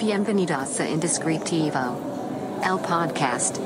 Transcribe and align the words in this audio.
Bienvenidos 0.00 0.80
a 0.80 0.88
Indescriptivo, 0.88 1.78
el 2.64 2.78
podcast. 2.88 3.58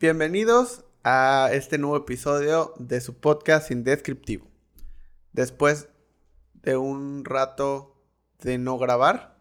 Bienvenidos 0.00 0.86
a 1.04 1.50
este 1.52 1.76
nuevo 1.76 1.98
episodio 1.98 2.72
de 2.78 3.02
su 3.02 3.20
podcast 3.20 3.70
Indescriptivo. 3.70 4.46
Después 5.32 5.90
de 6.54 6.78
un 6.78 7.26
rato 7.26 8.02
de 8.38 8.56
no 8.56 8.78
grabar, 8.78 9.36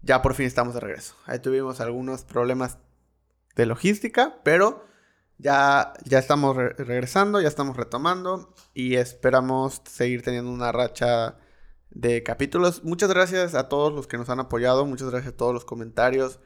ya 0.00 0.22
por 0.22 0.32
fin 0.32 0.46
estamos 0.46 0.72
de 0.72 0.80
regreso. 0.80 1.14
Ahí 1.26 1.40
tuvimos 1.40 1.82
algunos 1.82 2.24
problemas 2.24 2.78
de 3.54 3.66
logística, 3.66 4.40
pero 4.42 4.95
ya, 5.38 5.92
ya 6.04 6.18
estamos 6.18 6.56
regresando, 6.56 7.40
ya 7.40 7.48
estamos 7.48 7.76
retomando 7.76 8.54
y 8.74 8.96
esperamos 8.96 9.82
seguir 9.84 10.22
teniendo 10.22 10.50
una 10.50 10.72
racha 10.72 11.38
de 11.90 12.22
capítulos. 12.22 12.84
Muchas 12.84 13.10
gracias 13.10 13.54
a 13.54 13.68
todos 13.68 13.92
los 13.92 14.06
que 14.06 14.18
nos 14.18 14.28
han 14.30 14.40
apoyado, 14.40 14.86
muchas 14.86 15.10
gracias 15.10 15.34
a 15.34 15.36
todos 15.36 15.54
los 15.54 15.64
comentarios, 15.64 16.40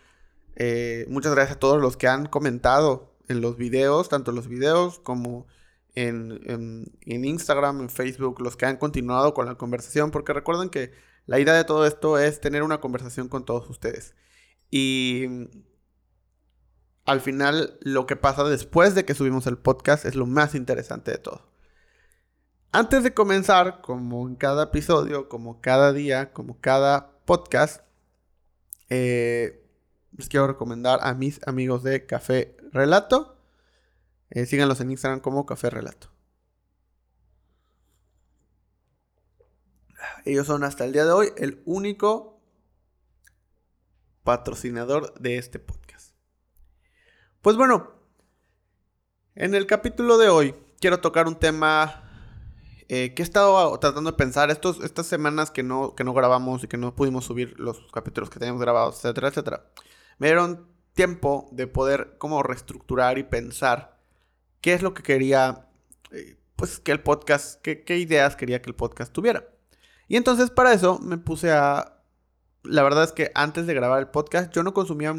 eh, 0.56 1.06
muchas 1.08 1.34
gracias 1.34 1.56
a 1.56 1.60
todos 1.60 1.80
los 1.80 1.96
que 1.96 2.08
han 2.08 2.26
comentado 2.26 3.14
en 3.28 3.40
los 3.40 3.56
videos, 3.56 4.08
tanto 4.08 4.30
en 4.32 4.36
los 4.36 4.48
videos 4.48 4.98
como 5.00 5.46
en, 5.94 6.40
en, 7.04 7.24
Instagram, 7.24 7.80
en 7.80 7.90
Facebook, 7.90 8.40
los 8.40 8.56
que 8.56 8.66
han 8.66 8.76
continuado 8.76 9.34
con 9.34 9.46
la 9.46 9.56
conversación, 9.56 10.10
porque 10.10 10.32
recuerden 10.32 10.68
que 10.68 10.92
la 11.26 11.38
idea 11.38 11.54
de 11.54 11.64
todo 11.64 11.86
esto 11.86 12.18
es 12.18 12.40
tener 12.40 12.62
una 12.62 12.80
conversación 12.80 13.28
con 13.28 13.44
todos 13.44 13.68
ustedes. 13.70 14.14
Y 14.70 15.26
al 17.04 17.20
final 17.20 17.78
lo 17.80 18.06
que 18.06 18.16
pasa 18.16 18.44
después 18.44 18.94
de 18.94 19.04
que 19.04 19.14
subimos 19.14 19.46
el 19.46 19.58
podcast 19.58 20.04
es 20.04 20.14
lo 20.14 20.26
más 20.26 20.54
interesante 20.54 21.10
de 21.12 21.18
todo. 21.18 21.50
Antes 22.72 23.02
de 23.02 23.14
comenzar, 23.14 23.80
como 23.80 24.28
en 24.28 24.36
cada 24.36 24.64
episodio, 24.64 25.28
como 25.28 25.60
cada 25.60 25.92
día, 25.92 26.32
como 26.32 26.60
cada 26.60 27.18
podcast, 27.24 27.82
eh, 28.90 29.66
les 30.16 30.28
quiero 30.28 30.46
recomendar 30.46 31.00
a 31.02 31.14
mis 31.14 31.40
amigos 31.46 31.82
de 31.82 32.06
Café 32.06 32.56
Relato. 32.72 33.36
Eh, 34.30 34.46
síganlos 34.46 34.80
en 34.80 34.92
Instagram 34.92 35.20
como 35.20 35.46
Café 35.46 35.70
Relato. 35.70 36.10
Ellos 40.24 40.46
son 40.46 40.64
hasta 40.64 40.84
el 40.84 40.92
día 40.92 41.04
de 41.04 41.12
hoy 41.12 41.28
el 41.36 41.62
único 41.64 42.40
patrocinador 44.22 45.14
de 45.18 45.38
este 45.38 45.58
podcast. 45.58 45.79
Pues 47.42 47.56
bueno, 47.56 47.90
en 49.34 49.54
el 49.54 49.66
capítulo 49.66 50.18
de 50.18 50.28
hoy 50.28 50.54
quiero 50.78 51.00
tocar 51.00 51.26
un 51.26 51.36
tema 51.36 52.04
eh, 52.88 53.14
que 53.14 53.22
he 53.22 53.24
estado 53.24 53.78
tratando 53.78 54.10
de 54.10 54.16
pensar 54.18 54.50
estos, 54.50 54.84
estas 54.84 55.06
semanas 55.06 55.50
que 55.50 55.62
no, 55.62 55.94
que 55.94 56.04
no 56.04 56.12
grabamos 56.12 56.64
y 56.64 56.68
que 56.68 56.76
no 56.76 56.94
pudimos 56.94 57.24
subir 57.24 57.58
los 57.58 57.80
capítulos 57.92 58.28
que 58.28 58.38
teníamos 58.38 58.60
grabados, 58.60 58.96
etcétera, 58.96 59.28
etcétera. 59.28 59.64
Me 60.18 60.26
dieron 60.26 60.68
tiempo 60.92 61.48
de 61.50 61.66
poder 61.66 62.18
como 62.18 62.42
reestructurar 62.42 63.16
y 63.16 63.22
pensar 63.22 63.98
qué 64.60 64.74
es 64.74 64.82
lo 64.82 64.92
que 64.92 65.02
quería, 65.02 65.66
eh, 66.10 66.36
pues 66.56 66.78
que 66.78 66.92
el 66.92 67.00
podcast, 67.02 67.58
qué, 67.62 67.84
qué 67.84 67.96
ideas 67.96 68.36
quería 68.36 68.60
que 68.60 68.68
el 68.68 68.76
podcast 68.76 69.14
tuviera. 69.14 69.48
Y 70.08 70.16
entonces 70.16 70.50
para 70.50 70.74
eso 70.74 70.98
me 70.98 71.16
puse 71.16 71.52
a... 71.52 72.02
La 72.64 72.82
verdad 72.82 73.04
es 73.04 73.12
que 73.12 73.32
antes 73.34 73.66
de 73.66 73.72
grabar 73.72 74.00
el 74.00 74.08
podcast 74.08 74.52
yo 74.52 74.62
no 74.62 74.74
consumía 74.74 75.14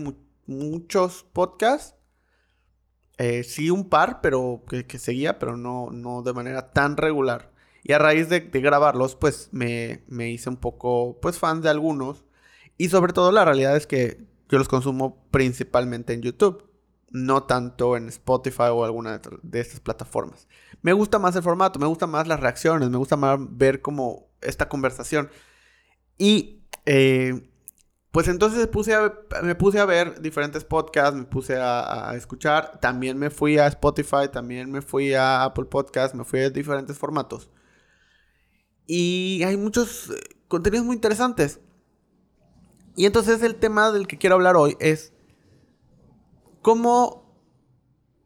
muchos 0.45 1.23
podcasts. 1.33 1.95
Eh, 3.21 3.43
sí 3.43 3.69
un 3.69 3.87
par, 3.87 4.19
pero 4.21 4.63
que, 4.67 4.97
seguía, 4.97 5.37
pero 5.37 5.55
no, 5.55 5.89
no 5.91 6.23
de 6.23 6.33
manera 6.33 6.71
tan 6.71 6.97
regular. 6.97 7.51
Y 7.83 7.93
a 7.93 7.99
raíz 7.99 8.29
de, 8.29 8.39
grabarlos, 8.39 9.15
pues 9.15 9.49
me, 9.51 10.03
me, 10.07 10.31
hice 10.31 10.49
un 10.49 10.57
poco, 10.57 11.19
pues 11.21 11.37
fan 11.37 11.61
de 11.61 11.69
algunos. 11.69 12.25
Y 12.77 12.89
sobre 12.89 13.13
todo 13.13 13.31
la 13.31 13.45
realidad 13.45 13.77
es 13.77 13.85
que 13.85 14.25
yo 14.49 14.57
los 14.57 14.67
consumo 14.67 15.23
principalmente 15.29 16.13
en 16.13 16.23
YouTube 16.23 16.67
no 17.11 17.43
tanto 17.43 17.95
en 17.95 18.07
Spotify 18.07 18.69
o 18.71 18.85
alguna 18.85 19.21
de 19.43 19.59
estas 19.59 19.79
plataformas. 19.81 20.47
Me 20.81 20.93
gusta 20.93 21.19
más 21.19 21.35
el 21.35 21.43
formato, 21.43 21.77
me 21.77 21.85
gusta 21.85 22.07
más 22.07 22.27
las 22.27 22.39
reacciones, 22.39 22.89
me 22.89 22.97
gusta 22.97 23.17
más 23.17 23.37
ver 23.39 23.81
como 23.81 24.29
esta 24.41 24.67
conversación. 24.67 25.29
Y 26.17 26.63
eh, 26.85 27.50
pues 28.11 28.27
entonces 28.27 28.69
me 29.43 29.55
puse 29.55 29.79
a 29.79 29.85
ver 29.85 30.21
diferentes 30.21 30.65
podcasts, 30.65 31.17
me 31.17 31.23
puse 31.23 31.55
a, 31.57 32.13
escuchar, 32.15 32.77
también 32.81 33.17
me 33.17 33.29
fui 33.29 33.57
a 33.57 33.67
Spotify, 33.67 34.27
también 34.29 34.69
me 34.69 34.81
fui 34.81 35.13
a 35.13 35.45
Apple 35.45 35.65
Podcasts, 35.65 36.13
me 36.13 36.25
fui 36.25 36.41
a 36.41 36.49
diferentes 36.49 36.97
formatos. 36.97 37.49
Y 38.85 39.43
hay 39.43 39.55
muchos 39.55 40.09
eh, 40.09 40.19
contenidos 40.49 40.85
muy 40.85 40.95
interesantes. 40.95 41.61
Y 42.97 43.05
entonces 43.05 43.41
el 43.43 43.55
tema 43.55 43.91
del 43.91 44.07
que 44.07 44.17
quiero 44.17 44.35
hablar 44.35 44.57
hoy 44.57 44.75
es 44.81 45.13
cómo 46.61 47.33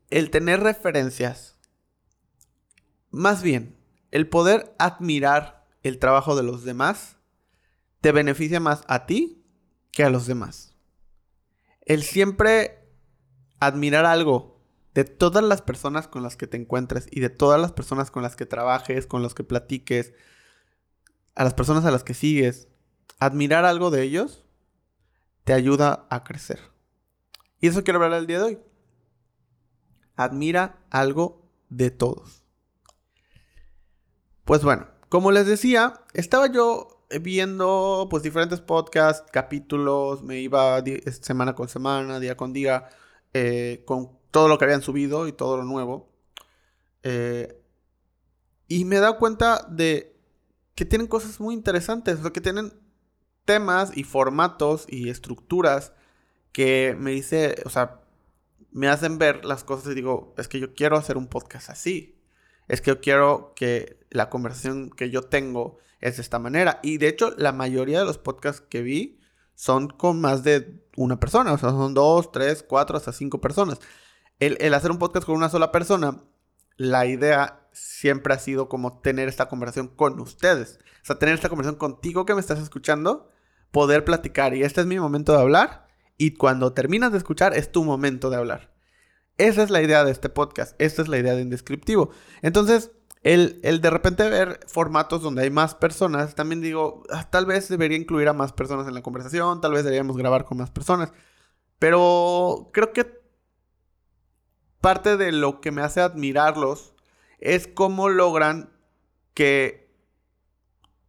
el 0.10 0.32
tener 0.32 0.62
referencias, 0.62 1.60
más 3.12 3.44
bien, 3.44 3.78
el 4.10 4.28
poder 4.28 4.74
admirar 4.80 5.68
el 5.84 6.00
trabajo 6.00 6.36
de 6.36 6.42
los 6.42 6.64
demás, 6.64 7.18
te 8.02 8.12
beneficia 8.12 8.60
más 8.60 8.82
a 8.88 9.06
ti 9.06 9.45
que 9.96 10.04
a 10.04 10.10
los 10.10 10.28
demás. 10.28 10.76
El 11.86 12.04
siempre 12.04 12.86
admirar 13.60 14.06
algo 14.06 14.60
de 14.94 15.06
todas 15.06 15.42
las 15.42 15.62
personas 15.62 16.10
con 16.10 16.22
las 16.22 16.36
que 16.36 16.48
te 16.48 16.58
encuentres 16.58 17.08
y 17.10 17.22
de 17.22 17.30
todas 17.30 17.62
las 17.62 17.72
personas 17.72 18.12
con 18.12 18.22
las 18.22 18.36
que 18.36 18.46
trabajes, 18.46 19.08
con 19.08 19.24
las 19.24 19.34
que 19.34 19.46
platiques, 19.46 20.14
a 21.34 21.46
las 21.46 21.54
personas 21.54 21.86
a 21.86 21.92
las 21.92 22.04
que 22.04 22.14
sigues, 22.14 22.68
admirar 23.20 23.64
algo 23.64 23.90
de 23.90 24.04
ellos 24.04 24.44
te 25.46 25.54
ayuda 25.54 26.08
a 26.10 26.26
crecer. 26.26 26.60
Y 27.62 27.68
eso 27.68 27.86
quiero 27.86 28.04
hablar 28.04 28.20
el 28.20 28.28
día 28.28 28.40
de 28.40 28.44
hoy. 28.44 28.60
Admira 30.18 30.84
algo 30.90 31.50
de 31.70 31.90
todos. 31.90 32.44
Pues 34.44 34.62
bueno, 34.62 34.90
como 35.08 35.32
les 35.32 35.48
decía, 35.48 36.02
estaba 36.14 36.48
yo 36.52 36.95
viendo 37.22 38.08
pues 38.10 38.24
diferentes 38.24 38.62
podcasts, 38.62 39.30
capítulos, 39.32 40.24
me 40.24 40.40
iba 40.40 40.84
semana 41.22 41.56
con 41.56 41.68
semana, 41.70 42.20
día 42.20 42.38
con 42.38 42.54
día, 42.54 42.90
eh, 43.34 43.84
con 43.86 44.18
todo 44.32 44.48
lo 44.48 44.58
que 44.58 44.66
habían 44.66 44.82
subido 44.82 45.28
y 45.28 45.32
todo 45.34 45.58
lo 45.58 45.64
nuevo. 45.64 46.10
Eh, 47.04 47.62
y 48.68 48.86
me 48.86 48.98
he 48.98 49.00
dado 49.00 49.18
cuenta 49.18 49.66
de 49.70 50.16
que 50.76 50.86
tienen 50.86 51.08
cosas 51.08 51.40
muy 51.40 51.54
interesantes, 51.54 52.24
o 52.24 52.34
que 52.34 52.42
tienen 52.42 52.74
temas 53.46 53.96
y 53.96 54.04
formatos 54.04 54.86
y 54.90 55.10
estructuras 55.10 55.94
que 56.52 56.96
me 57.00 57.12
dice, 57.12 57.56
o 57.66 57.70
sea, 57.70 58.02
me 58.72 58.88
hacen 58.90 59.18
ver 59.18 59.46
las 59.46 59.64
cosas 59.64 59.92
y 59.92 59.96
digo, 59.96 60.34
es 60.38 60.48
que 60.48 60.60
yo 60.60 60.74
quiero 60.74 60.98
hacer 60.98 61.18
un 61.18 61.28
podcast 61.28 61.70
así. 61.70 62.20
Es 62.68 62.82
que 62.82 62.92
yo 62.92 63.02
quiero 63.02 63.54
que 63.56 64.00
la 64.10 64.30
conversación 64.30 64.90
que 64.90 65.10
yo 65.10 65.22
tengo 65.22 65.78
es 66.06 66.18
de 66.18 66.22
esta 66.22 66.38
manera. 66.38 66.80
Y 66.84 67.00
de 67.00 67.08
hecho, 67.08 67.34
la 67.36 67.52
mayoría 67.52 68.00
de 68.00 68.06
los 68.06 68.20
podcasts 68.20 68.62
que 68.62 68.84
vi 68.84 69.20
son 69.56 69.88
con 69.88 70.22
más 70.22 70.44
de 70.44 70.86
una 70.96 71.20
persona. 71.20 71.52
O 71.54 71.58
sea, 71.58 71.72
son 71.72 71.96
dos, 71.96 72.32
tres, 72.32 72.64
cuatro, 72.64 72.96
hasta 72.96 73.12
cinco 73.12 73.42
personas. 73.42 73.80
El, 74.40 74.58
el 74.62 74.74
hacer 74.76 74.92
un 74.92 75.00
podcast 75.00 75.26
con 75.26 75.36
una 75.36 75.50
sola 75.50 75.72
persona, 75.72 76.24
la 76.78 77.08
idea 77.08 77.68
siempre 77.72 78.36
ha 78.36 78.40
sido 78.40 78.70
como 78.70 79.00
tener 79.00 79.28
esta 79.28 79.48
conversación 79.48 79.88
con 79.88 80.20
ustedes. 80.20 80.78
O 81.02 81.06
sea, 81.06 81.18
tener 81.18 81.34
esta 81.34 81.50
conversación 81.50 81.80
contigo 81.80 82.26
que 82.26 82.36
me 82.36 82.42
estás 82.42 82.60
escuchando, 82.60 83.32
poder 83.72 84.06
platicar. 84.06 84.54
Y 84.54 84.62
este 84.62 84.82
es 84.82 84.88
mi 84.88 85.00
momento 85.00 85.32
de 85.32 85.42
hablar 85.42 85.88
y 86.18 86.36
cuando 86.36 86.74
terminas 86.74 87.14
de 87.14 87.18
escuchar 87.18 87.56
es 87.58 87.72
tu 87.72 87.84
momento 87.84 88.30
de 88.30 88.38
hablar. 88.38 88.76
Esa 89.38 89.64
es 89.64 89.72
la 89.72 89.82
idea 89.82 90.04
de 90.06 90.12
este 90.12 90.30
podcast, 90.30 90.76
esta 90.80 91.02
es 91.02 91.08
la 91.08 91.18
idea 91.18 91.34
de 91.34 91.42
Indescriptivo. 91.42 92.12
Entonces, 92.42 92.92
el, 93.26 93.82
de 93.82 93.90
repente 93.90 94.30
ver 94.30 94.60
formatos 94.68 95.24
donde 95.24 95.42
hay 95.42 95.50
más 95.50 95.74
personas, 95.74 96.36
también 96.36 96.62
digo, 96.62 97.02
ah, 97.10 97.28
tal 97.28 97.48
vez 97.48 97.68
debería 97.70 97.98
incluir 97.98 98.28
a 98.28 98.34
más 98.34 98.54
personas 98.54 98.88
en 98.88 98.94
la 98.94 99.02
conversación, 99.02 99.62
tal 99.62 99.72
vez 99.72 99.84
deberíamos 99.84 100.16
grabar 100.16 100.46
con 100.46 100.60
más 100.60 100.70
personas, 100.70 101.12
pero 101.80 102.70
creo 102.72 102.94
que 102.94 103.20
parte 104.80 105.18
de 105.18 105.32
lo 105.32 105.60
que 105.60 105.72
me 105.72 105.82
hace 105.82 106.02
admirarlos 106.02 106.94
es 107.40 107.68
cómo 107.68 108.10
logran 108.10 108.70
que 109.34 109.92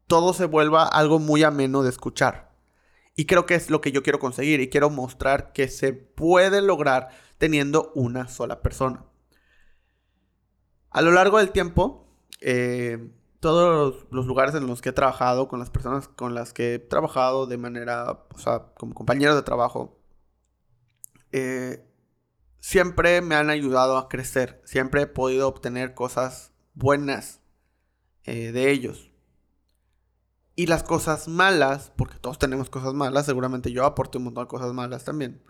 todo 0.06 0.32
se 0.32 0.46
vuelva 0.46 0.88
algo 0.88 1.18
muy 1.18 1.42
ameno 1.42 1.82
de 1.82 1.90
escuchar. 1.90 2.56
Y 3.14 3.26
creo 3.26 3.44
que 3.44 3.56
es 3.56 3.68
lo 3.68 3.82
que 3.82 3.92
yo 3.92 4.02
quiero 4.02 4.20
conseguir 4.20 4.60
y 4.60 4.70
quiero 4.70 4.88
mostrar 4.88 5.52
que 5.52 5.68
se 5.68 5.92
puede 5.92 6.62
lograr 6.62 7.10
teniendo 7.36 7.92
una 7.94 8.26
sola 8.28 8.62
persona. 8.62 9.04
A 10.90 11.02
lo 11.02 11.10
largo 11.12 11.36
del 11.36 11.50
tiempo, 11.50 12.05
eh, 12.40 13.10
todos 13.40 14.06
los, 14.10 14.26
lugares 14.26 14.54
en 14.54 14.66
los 14.66 14.82
que 14.82 14.90
he 14.90 14.92
trabajado, 14.92 15.48
con 15.48 15.58
las 15.58 15.70
personas 15.70 16.08
con 16.08 16.34
las 16.34 16.52
que 16.52 16.74
he 16.74 16.78
trabajado 16.78 17.46
de 17.46 17.58
manera, 17.58 18.26
o 18.34 18.38
sea, 18.38 18.72
como 18.76 18.94
compañeros 18.94 19.36
de 19.36 19.42
trabajo, 19.42 19.98
eh, 21.32 21.86
siempre 22.58 23.20
me 23.20 23.34
han 23.34 23.50
ayudado 23.50 23.98
a 23.98 24.08
crecer. 24.08 24.60
Siempre 24.64 25.02
he 25.02 25.06
podido 25.06 25.48
obtener 25.48 25.94
cosas 25.94 26.52
buenas 26.74 27.40
eh, 28.24 28.52
de 28.52 28.70
ellos. 28.70 29.12
Y 30.56 30.66
las 30.66 30.82
cosas 30.82 31.28
malas, 31.28 31.92
porque 31.96 32.18
todos 32.18 32.38
tenemos 32.38 32.70
cosas 32.70 32.94
malas, 32.94 33.26
seguramente 33.26 33.70
yo 33.70 33.84
aporté 33.84 34.18
un 34.18 34.24
montón 34.24 34.44
de 34.44 34.48
cosas 34.48 34.72
malas 34.72 35.04
también, 35.04 35.42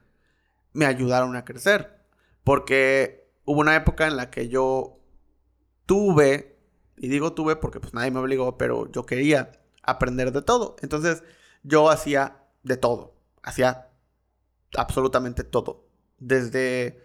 me 0.72 0.84
ayudaron 0.84 1.36
a 1.36 1.44
crecer. 1.44 2.04
Porque 2.44 3.32
hubo 3.44 3.60
una 3.60 3.76
época 3.76 4.06
en 4.06 4.16
la 4.16 4.30
que 4.30 4.48
yo 4.48 5.00
tuve, 5.86 6.55
y 6.96 7.08
digo 7.08 7.32
tuve 7.32 7.56
porque 7.56 7.80
pues 7.80 7.94
nadie 7.94 8.10
me 8.10 8.20
obligó, 8.20 8.56
pero 8.58 8.90
yo 8.90 9.06
quería 9.06 9.52
aprender 9.82 10.32
de 10.32 10.42
todo. 10.42 10.76
Entonces 10.82 11.22
yo 11.62 11.90
hacía 11.90 12.44
de 12.62 12.76
todo, 12.76 13.14
hacía 13.42 13.88
absolutamente 14.76 15.44
todo. 15.44 15.88
Desde, 16.18 17.02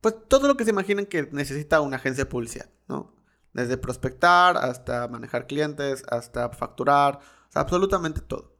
pues 0.00 0.14
todo 0.28 0.48
lo 0.48 0.56
que 0.56 0.64
se 0.64 0.70
imaginen 0.70 1.06
que 1.06 1.28
necesita 1.32 1.80
una 1.80 1.96
agencia 1.96 2.24
de 2.24 2.30
publicidad, 2.30 2.70
¿no? 2.88 3.14
Desde 3.52 3.76
prospectar 3.76 4.56
hasta 4.56 5.08
manejar 5.08 5.46
clientes, 5.46 6.04
hasta 6.08 6.50
facturar, 6.50 7.20
absolutamente 7.54 8.20
todo. 8.20 8.56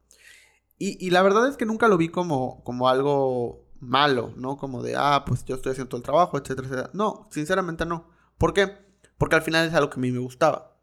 Y, 0.79 1.09
la 1.09 1.23
verdad 1.23 1.47
es 1.47 1.57
que 1.57 1.65
nunca 1.65 1.87
lo 1.87 1.97
vi 1.97 2.09
como, 2.09 2.63
como 2.63 2.87
algo 2.87 3.65
malo, 3.79 4.31
¿no? 4.35 4.57
Como 4.57 4.83
de, 4.83 4.95
ah, 4.95 5.23
pues 5.25 5.43
yo 5.43 5.55
estoy 5.55 5.71
haciendo 5.71 5.97
el 5.97 6.03
trabajo, 6.03 6.37
etcétera, 6.37 6.67
etcétera. 6.67 6.89
No, 6.93 7.27
sinceramente 7.31 7.83
no. 7.85 8.11
¿Por 8.37 8.53
qué? 8.53 8.86
Porque 9.17 9.35
al 9.35 9.41
final 9.41 9.67
es 9.67 9.73
algo 9.73 9.89
que 9.89 9.99
a 9.99 10.01
mí 10.01 10.11
me 10.11 10.19
gustaba. 10.19 10.77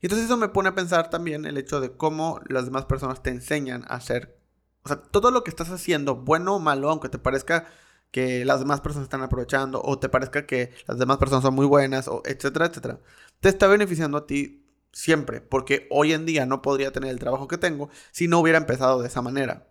Y 0.00 0.06
entonces 0.06 0.26
eso 0.26 0.36
me 0.36 0.48
pone 0.48 0.68
a 0.68 0.74
pensar 0.74 1.10
también 1.10 1.46
el 1.46 1.56
hecho 1.56 1.80
de 1.80 1.96
cómo 1.96 2.40
las 2.48 2.66
demás 2.66 2.84
personas 2.84 3.22
te 3.22 3.30
enseñan 3.30 3.84
a 3.84 3.94
hacer, 3.96 4.38
o 4.84 4.88
sea, 4.88 5.02
todo 5.02 5.30
lo 5.30 5.42
que 5.42 5.50
estás 5.50 5.70
haciendo, 5.70 6.16
bueno 6.16 6.56
o 6.56 6.58
malo, 6.60 6.90
aunque 6.90 7.08
te 7.08 7.18
parezca 7.18 7.66
que 8.10 8.44
las 8.44 8.60
demás 8.60 8.80
personas 8.80 9.06
están 9.06 9.22
aprovechando 9.22 9.82
o 9.82 9.98
te 9.98 10.08
parezca 10.08 10.46
que 10.46 10.72
las 10.86 10.98
demás 10.98 11.18
personas 11.18 11.42
son 11.42 11.54
muy 11.54 11.66
buenas, 11.66 12.08
o 12.08 12.22
etcétera, 12.24 12.66
etcétera, 12.66 13.00
te 13.40 13.48
está 13.48 13.66
beneficiando 13.66 14.18
a 14.18 14.26
ti 14.26 14.66
siempre, 14.92 15.40
porque 15.40 15.86
hoy 15.90 16.12
en 16.12 16.24
día 16.24 16.46
no 16.46 16.62
podría 16.62 16.92
tener 16.92 17.10
el 17.10 17.18
trabajo 17.18 17.48
que 17.48 17.58
tengo 17.58 17.90
si 18.12 18.28
no 18.28 18.38
hubiera 18.38 18.58
empezado 18.58 19.02
de 19.02 19.08
esa 19.08 19.22
manera. 19.22 19.68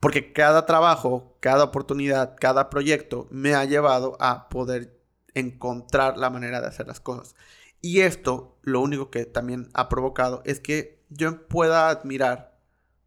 Porque 0.00 0.32
cada 0.32 0.66
trabajo, 0.66 1.36
cada 1.40 1.64
oportunidad, 1.64 2.36
cada 2.40 2.70
proyecto 2.70 3.28
me 3.30 3.54
ha 3.54 3.64
llevado 3.64 4.16
a 4.20 4.48
poder 4.48 5.01
encontrar 5.34 6.18
la 6.18 6.30
manera 6.30 6.60
de 6.60 6.66
hacer 6.66 6.86
las 6.86 7.00
cosas. 7.00 7.34
Y 7.80 8.00
esto 8.00 8.58
lo 8.62 8.80
único 8.80 9.10
que 9.10 9.26
también 9.26 9.68
ha 9.74 9.88
provocado 9.88 10.42
es 10.44 10.60
que 10.60 11.02
yo 11.10 11.46
pueda 11.48 11.88
admirar 11.88 12.58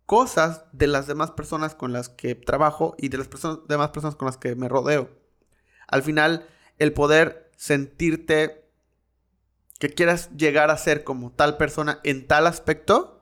cosas 0.06 0.66
de 0.72 0.88
las 0.88 1.07
demás 1.07 1.31
personas 1.31 1.75
con 1.75 1.94
las 1.94 2.10
que 2.10 2.36
trabajo 2.36 2.95
y 2.98 3.10
de 3.10 3.18
las 3.18 3.30
demás 3.68 3.89
personas 3.89 4.16
con 4.16 4.27
las 4.27 4.38
que 4.38 4.56
me 4.56 4.69
rodeo. 4.69 5.10
Al 5.88 6.04
final, 6.04 6.48
el 6.77 6.94
poder 6.94 7.51
sentirte 7.56 8.66
que 9.80 9.89
quieras 9.89 10.30
llegar 10.36 10.71
a 10.71 10.78
ser 10.78 11.04
como 11.04 11.31
tal 11.31 11.57
persona 11.57 12.00
en 12.04 12.28
tal 12.28 12.48
aspecto, 12.48 13.21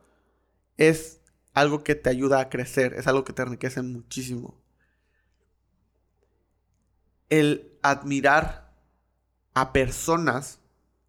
es 0.77 1.21
algo 1.53 1.83
que 1.83 1.95
te 1.95 2.09
ayuda 2.09 2.39
a 2.39 2.49
crecer, 2.49 2.93
es 2.93 3.07
algo 3.07 3.23
que 3.23 3.33
te 3.33 3.41
enriquece 3.41 3.81
muchísimo. 3.81 4.59
El 7.29 7.77
admirar 7.81 8.62
a 9.53 9.73
personas, 9.73 10.59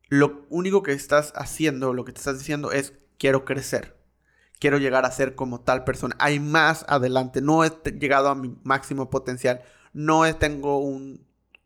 lo 0.08 0.46
único 0.50 0.82
que 0.82 0.92
estás 0.92 1.32
haciendo, 1.36 1.92
lo 1.92 2.04
que 2.04 2.12
te 2.12 2.18
estás 2.18 2.38
diciendo 2.38 2.72
es 2.72 2.94
quiero 3.18 3.44
crecer. 3.44 3.96
Quiero 4.58 4.78
llegar 4.78 5.04
a 5.04 5.10
ser 5.10 5.34
como 5.34 5.60
tal 5.60 5.84
persona. 5.84 6.16
Hay 6.18 6.40
más 6.40 6.84
adelante. 6.88 7.40
No 7.42 7.64
he 7.64 7.72
llegado 7.98 8.28
a 8.28 8.34
mi 8.34 8.56
máximo 8.62 9.10
potencial. 9.10 9.62
No 9.92 10.22
tengo 10.36 10.80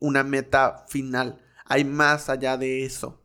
una 0.00 0.24
meta 0.24 0.84
final. 0.88 1.40
Hay 1.64 1.84
más 1.84 2.28
allá 2.28 2.56
de 2.56 2.84
eso 2.84 3.22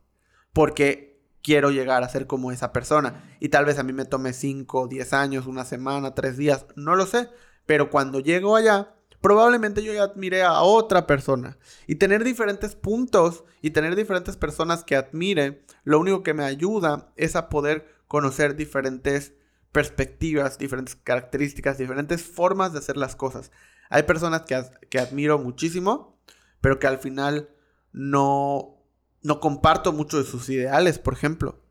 porque 0.54 1.20
quiero 1.42 1.70
llegar 1.70 2.02
a 2.02 2.08
ser 2.08 2.26
como 2.26 2.50
esa 2.50 2.72
persona. 2.72 3.36
Y 3.40 3.50
tal 3.50 3.66
vez 3.66 3.78
a 3.78 3.82
mí 3.82 3.92
me 3.92 4.06
tome 4.06 4.32
5, 4.32 4.88
10 4.88 5.12
años, 5.12 5.46
una 5.46 5.66
semana, 5.66 6.14
3 6.14 6.38
días, 6.38 6.66
no 6.76 6.96
lo 6.96 7.04
sé. 7.04 7.28
Pero 7.66 7.90
cuando 7.90 8.20
llego 8.20 8.56
allá, 8.56 8.94
probablemente 9.24 9.82
yo 9.82 9.94
ya 9.94 10.02
admire 10.02 10.42
a 10.42 10.60
otra 10.60 11.06
persona. 11.06 11.56
Y 11.86 11.94
tener 11.94 12.24
diferentes 12.24 12.76
puntos 12.76 13.44
y 13.62 13.70
tener 13.70 13.96
diferentes 13.96 14.36
personas 14.36 14.84
que 14.84 14.96
admire, 14.96 15.64
lo 15.82 15.98
único 15.98 16.22
que 16.22 16.34
me 16.34 16.44
ayuda 16.44 17.10
es 17.16 17.34
a 17.34 17.48
poder 17.48 17.88
conocer 18.06 18.54
diferentes 18.54 19.32
perspectivas, 19.72 20.58
diferentes 20.58 20.94
características, 20.94 21.78
diferentes 21.78 22.22
formas 22.22 22.74
de 22.74 22.80
hacer 22.80 22.98
las 22.98 23.16
cosas. 23.16 23.50
Hay 23.88 24.02
personas 24.02 24.42
que, 24.42 24.62
que 24.90 24.98
admiro 24.98 25.38
muchísimo, 25.38 26.20
pero 26.60 26.78
que 26.78 26.86
al 26.86 26.98
final 26.98 27.48
no 27.92 28.76
no 29.22 29.40
comparto 29.40 29.94
mucho 29.94 30.18
de 30.18 30.24
sus 30.24 30.50
ideales, 30.50 30.98
por 30.98 31.14
ejemplo. 31.14 31.62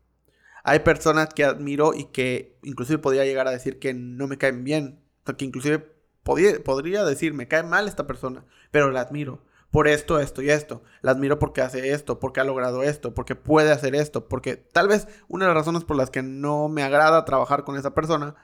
Hay 0.64 0.80
personas 0.80 1.28
que 1.32 1.44
admiro 1.44 1.94
y 1.94 2.06
que 2.06 2.58
inclusive 2.64 2.98
podría 2.98 3.24
llegar 3.24 3.46
a 3.46 3.52
decir 3.52 3.78
que 3.78 3.94
no 3.94 4.26
me 4.26 4.38
caen 4.38 4.64
bien. 4.64 5.04
Que 5.38 5.44
inclusive 5.44 5.93
podría 6.24 7.04
decir, 7.04 7.34
me 7.34 7.48
cae 7.48 7.62
mal 7.62 7.86
esta 7.86 8.06
persona, 8.06 8.44
pero 8.70 8.90
la 8.90 9.02
admiro. 9.02 9.42
Por 9.70 9.88
esto, 9.88 10.20
esto 10.20 10.40
y 10.40 10.50
esto. 10.50 10.82
La 11.00 11.10
admiro 11.10 11.38
porque 11.38 11.60
hace 11.60 11.92
esto, 11.92 12.20
porque 12.20 12.40
ha 12.40 12.44
logrado 12.44 12.82
esto, 12.82 13.12
porque 13.12 13.34
puede 13.34 13.72
hacer 13.72 13.94
esto, 13.94 14.28
porque 14.28 14.56
tal 14.56 14.88
vez 14.88 15.08
una 15.26 15.46
de 15.46 15.48
las 15.48 15.58
razones 15.58 15.84
por 15.84 15.96
las 15.96 16.10
que 16.10 16.22
no 16.22 16.68
me 16.68 16.84
agrada 16.84 17.24
trabajar 17.24 17.64
con 17.64 17.76
esa 17.76 17.92
persona 17.92 18.36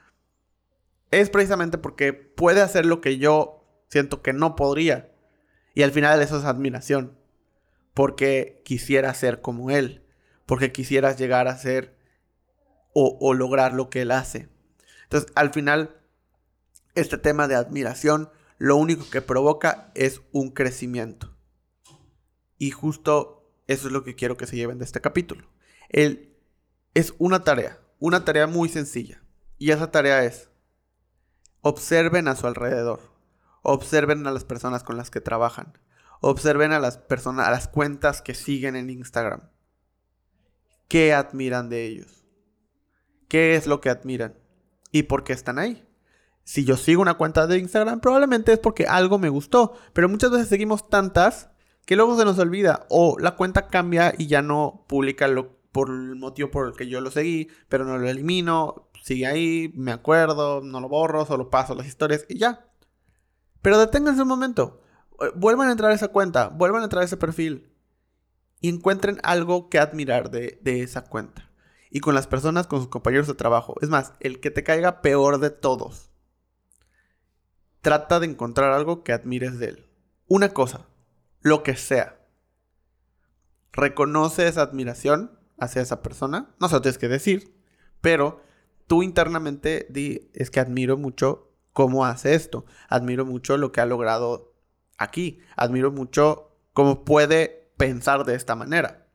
es 1.11 1.31
precisamente 1.31 1.79
porque 1.79 2.12
puede 2.12 2.61
hacer 2.61 2.85
lo 2.87 3.00
que 3.00 3.19
yo 3.19 3.65
siento 3.88 4.23
que 4.23 4.33
no 4.33 4.56
podría. 4.56 5.12
Y 5.75 5.83
al 5.83 5.93
final 5.93 6.21
eso 6.21 6.38
es 6.38 6.44
admiración 6.44 7.17
porque 7.94 8.62
quisiera 8.65 9.12
ser 9.15 9.41
como 9.41 9.71
Él, 9.71 10.05
porque 10.47 10.73
quisieras 10.73 11.19
llegar 11.19 11.49
a 11.49 11.56
ser 11.56 11.97
o, 12.93 13.35
lograr 13.35 13.73
lo 13.73 13.88
que 13.88 14.03
Él 14.03 14.11
hace. 14.11 14.49
Entonces, 15.05 15.31
al 15.35 15.50
final, 15.50 16.00
este 17.00 17.19
tema 17.19 17.49
de 17.49 17.55
admiración 17.55 18.31
lo 18.58 18.76
único 18.76 19.08
que 19.11 19.23
provoca 19.23 19.91
es 19.94 20.20
un 20.32 20.50
crecimiento. 20.50 21.37
Y 22.58 22.70
justo 22.70 23.50
eso 23.67 23.87
es 23.87 23.93
lo 23.93 24.05
que 24.05 24.14
quiero 24.14 24.37
que 24.37 24.47
se 24.47 24.56
lleven 24.56 24.79
de 24.79 24.85
este 24.85 25.00
capítulo. 25.00 25.49
Es 25.88 27.14
una 27.19 27.43
tarea, 27.44 27.81
una 27.99 28.25
tarea 28.25 28.47
muy 28.47 28.69
sencilla. 28.69 29.23
Y 29.58 29.70
esa 29.70 29.91
tarea 29.91 30.25
es, 30.25 30.50
observen 31.61 32.29
a 32.29 32.37
su 32.37 32.47
alrededor, 32.47 33.00
observen 33.62 34.26
a 34.26 34.30
las 34.30 34.45
personas 34.45 34.83
con 34.83 34.97
las 34.97 35.11
que 35.11 35.21
trabajan, 35.21 35.75
Observen 36.21 36.73
a 36.73 36.80
las 36.80 36.99
personas, 36.99 37.49
a 37.49 37.50
las 37.50 37.66
cuentas 37.66 38.21
que 38.21 38.35
siguen 38.35 38.76
en 38.76 38.90
Instagram. 38.90 39.49
¿Qué 40.87 41.14
admiran 41.14 41.71
de 41.71 41.87
ellos? 41.87 42.26
¿Qué 43.28 43.54
es 43.57 43.66
lo 43.66 43.80
que 43.80 43.88
admiran? 43.88 44.38
¿Y 44.92 45.04
por 45.04 45.25
qué 45.25 45.33
están 45.33 45.59
ahí? 45.59 45.87
Si 46.50 46.64
yo 46.64 46.76
sigo 46.76 47.00
una 47.00 47.14
cuenta 47.14 47.47
de 47.47 47.59
Instagram, 47.59 48.00
probablemente 48.00 48.52
es 48.52 48.59
porque 48.59 48.85
algo 48.85 49.21
me 49.21 49.28
gustó. 49.28 49.75
Pero 49.92 50.09
muchas 50.09 50.33
veces 50.33 50.49
seguimos 50.49 50.88
tantas 50.88 51.49
que 51.87 51.95
luego 51.95 52.19
se 52.19 52.25
nos 52.25 52.40
olvida. 52.40 52.87
O 52.88 53.16
la 53.21 53.37
cuenta 53.37 53.69
cambia 53.69 54.14
y 54.19 54.26
ya 54.26 54.42
no 54.42 54.85
publica 54.88 55.28
lo, 55.28 55.61
por 55.71 55.90
el 55.90 56.16
motivo 56.16 56.50
por 56.50 56.66
el 56.66 56.75
que 56.75 56.88
yo 56.88 57.00
lo 57.00 57.12
seguí, 57.12 57.47
pero 57.69 57.85
no 57.85 57.99
lo 57.99 58.09
elimino. 58.09 58.90
Sigue 59.00 59.28
ahí, 59.28 59.73
me 59.76 59.92
acuerdo, 59.92 60.61
no 60.61 60.80
lo 60.80 60.88
borro, 60.88 61.25
solo 61.25 61.50
paso 61.50 61.76
las 61.76 61.87
historias 61.87 62.26
y 62.28 62.38
ya. 62.38 62.66
Pero 63.62 63.78
deténganse 63.78 64.23
un 64.23 64.26
momento. 64.26 64.80
Eh, 65.21 65.26
vuelvan 65.37 65.69
a 65.69 65.71
entrar 65.71 65.92
a 65.92 65.95
esa 65.95 66.09
cuenta, 66.09 66.49
vuelvan 66.49 66.80
a 66.80 66.87
entrar 66.87 67.02
a 67.02 67.07
ese 67.07 67.16
perfil 67.16 67.73
y 68.61 68.71
encuentren 68.71 69.21
algo 69.23 69.69
que 69.69 69.78
admirar 69.78 70.33
de, 70.33 70.59
esa 70.64 71.04
cuenta. 71.04 71.49
Y 71.90 72.00
con 72.00 72.16
las 72.16 72.26
personas, 72.26 72.66
con 72.66 72.80
sus 72.80 72.88
compañeros 72.88 73.28
de 73.28 73.35
trabajo. 73.35 73.76
Es 73.83 73.88
más, 73.88 74.14
el 74.19 74.40
que 74.40 74.50
te 74.50 74.64
caiga 74.64 75.00
peor 75.00 75.38
de 75.38 75.50
todos. 75.50 76.10
Trata 77.81 78.21
de 78.21 78.27
encontrar 78.27 78.73
algo 78.73 79.03
que 79.03 79.13
admires 79.13 79.59
de 79.59 79.67
él. 79.67 79.87
Una 80.27 80.51
cosa, 80.51 80.87
lo 81.41 81.63
que 81.63 81.77
sea. 81.77 82.21
Reconoce 83.73 84.49
esa 84.49 84.63
admiración 84.63 85.39
hacia 85.59 85.83
esa 85.83 86.03
persona. 86.03 86.55
No 86.61 86.69
se 86.69 86.75
lo 86.75 86.83
tienes 86.83 86.99
que 86.99 87.09
decir, 87.09 87.55
pero 88.01 88.43
tú 88.87 89.03
internamente 89.03 89.87
di, 89.91 90.31
es 90.35 90.51
que 90.51 90.61
admiro 90.61 90.97
mucho 90.97 91.53
cómo 91.73 92.05
hace 92.05 92.35
esto. 92.35 92.65
Admiro 92.89 93.25
mucho 93.25 93.57
lo 93.57 93.73
que 93.73 93.81
ha 93.81 93.87
logrado 93.87 94.55
aquí. 94.99 95.41
Admiro 95.57 95.91
mucho 95.91 96.57
cómo 96.73 97.05
puede 97.05 97.73
pensar 97.77 98.25
de 98.25 98.35
esta 98.35 98.57
manera. 98.57 99.07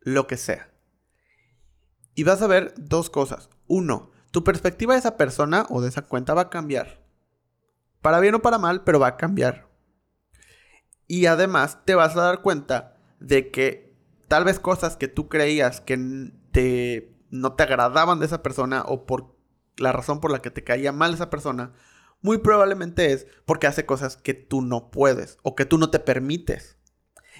Lo 0.00 0.26
que 0.26 0.36
sea. 0.36 0.70
Y 2.14 2.24
vas 2.24 2.40
a 2.40 2.46
ver 2.46 2.72
dos 2.78 3.10
cosas. 3.10 3.50
Uno, 3.66 4.10
tu 4.36 4.44
perspectiva 4.44 4.92
de 4.92 4.98
esa 4.98 5.16
persona 5.16 5.64
o 5.70 5.80
de 5.80 5.88
esa 5.88 6.02
cuenta 6.02 6.34
va 6.34 6.42
a 6.42 6.50
cambiar. 6.50 7.00
Para 8.02 8.20
bien 8.20 8.34
o 8.34 8.42
para 8.42 8.58
mal, 8.58 8.84
pero 8.84 9.00
va 9.00 9.06
a 9.06 9.16
cambiar. 9.16 9.66
Y 11.06 11.24
además 11.24 11.78
te 11.86 11.94
vas 11.94 12.14
a 12.18 12.22
dar 12.22 12.42
cuenta 12.42 12.98
de 13.18 13.50
que 13.50 13.96
tal 14.28 14.44
vez 14.44 14.60
cosas 14.60 14.98
que 14.98 15.08
tú 15.08 15.30
creías 15.30 15.80
que 15.80 16.32
te, 16.52 17.16
no 17.30 17.54
te 17.54 17.62
agradaban 17.62 18.20
de 18.20 18.26
esa 18.26 18.42
persona 18.42 18.82
o 18.86 19.06
por 19.06 19.34
la 19.78 19.92
razón 19.92 20.20
por 20.20 20.30
la 20.30 20.42
que 20.42 20.50
te 20.50 20.62
caía 20.62 20.92
mal 20.92 21.14
esa 21.14 21.30
persona, 21.30 21.72
muy 22.20 22.36
probablemente 22.36 23.14
es 23.14 23.26
porque 23.46 23.66
hace 23.66 23.86
cosas 23.86 24.18
que 24.18 24.34
tú 24.34 24.60
no 24.60 24.90
puedes 24.90 25.38
o 25.44 25.54
que 25.54 25.64
tú 25.64 25.78
no 25.78 25.88
te 25.88 25.98
permites. 25.98 26.76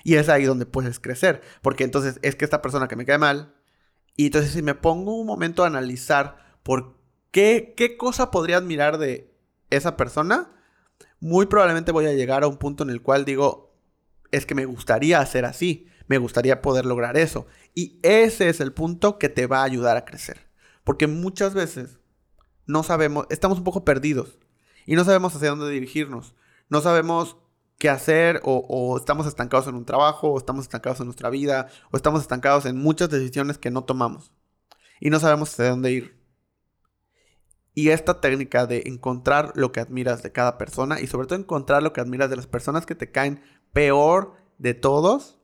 Y 0.02 0.14
es 0.14 0.30
ahí 0.30 0.46
donde 0.46 0.64
puedes 0.64 0.98
crecer. 0.98 1.42
Porque 1.60 1.84
entonces 1.84 2.18
es 2.22 2.36
que 2.36 2.46
esta 2.46 2.62
persona 2.62 2.88
que 2.88 2.96
me 2.96 3.04
cae 3.04 3.18
mal. 3.18 3.54
Y 4.16 4.24
entonces 4.24 4.52
si 4.52 4.62
me 4.62 4.74
pongo 4.74 5.14
un 5.14 5.26
momento 5.26 5.62
a 5.62 5.66
analizar 5.66 6.45
por 6.66 6.98
qué, 7.30 7.74
qué 7.76 7.96
cosa 7.96 8.32
podría 8.32 8.56
admirar 8.56 8.98
de 8.98 9.32
esa 9.70 9.96
persona, 9.96 10.50
muy 11.20 11.46
probablemente 11.46 11.92
voy 11.92 12.06
a 12.06 12.12
llegar 12.12 12.42
a 12.42 12.48
un 12.48 12.56
punto 12.56 12.82
en 12.82 12.90
el 12.90 13.02
cual 13.02 13.24
digo, 13.24 13.72
es 14.32 14.46
que 14.46 14.56
me 14.56 14.66
gustaría 14.66 15.20
hacer 15.20 15.44
así. 15.44 15.86
Me 16.08 16.18
gustaría 16.18 16.62
poder 16.62 16.86
lograr 16.86 17.16
eso. 17.16 17.46
Y 17.74 17.98
ese 18.02 18.48
es 18.48 18.60
el 18.60 18.72
punto 18.72 19.18
que 19.18 19.28
te 19.28 19.46
va 19.46 19.60
a 19.60 19.64
ayudar 19.64 19.96
a 19.96 20.04
crecer. 20.04 20.48
Porque 20.84 21.06
muchas 21.06 21.54
veces 21.54 21.98
no 22.66 22.82
sabemos, 22.82 23.26
estamos 23.30 23.58
un 23.58 23.64
poco 23.64 23.84
perdidos 23.84 24.38
y 24.86 24.94
no 24.94 25.04
sabemos 25.04 25.34
hacia 25.34 25.50
dónde 25.50 25.70
dirigirnos. 25.70 26.34
No 26.68 26.80
sabemos 26.80 27.36
qué 27.78 27.90
hacer 27.90 28.40
o, 28.44 28.96
estamos 28.96 29.26
estancados 29.26 29.68
en 29.68 29.74
un 29.74 29.84
trabajo 29.84 30.30
o 30.32 30.38
estamos 30.38 30.64
estancados 30.64 30.98
en 31.00 31.06
nuestra 31.06 31.30
vida 31.30 31.68
o 31.92 31.96
estamos 31.96 32.22
estancados 32.22 32.66
en 32.66 32.76
muchas 32.76 33.10
decisiones 33.10 33.58
que 33.58 33.70
no 33.70 33.84
tomamos 33.84 34.32
y 35.00 35.10
no 35.10 35.20
sabemos 35.20 35.52
hacia 35.52 35.70
dónde 35.70 35.92
ir. 35.92 36.15
Y 37.78 37.90
esta 37.90 38.22
técnica 38.22 38.66
de 38.66 38.84
encontrar 38.86 39.52
lo 39.54 39.70
que 39.70 39.80
admiras 39.80 40.22
de 40.22 40.32
cada 40.32 40.56
persona 40.56 40.98
y 40.98 41.08
sobre 41.08 41.26
todo 41.26 41.38
encontrar 41.38 41.82
lo 41.82 41.92
que 41.92 42.00
admiras 42.00 42.30
de 42.30 42.36
las 42.36 42.46
personas 42.46 42.86
que 42.86 42.94
te 42.94 43.10
caen 43.10 43.42
peor 43.74 44.32
de 44.56 44.72
todos 44.72 45.36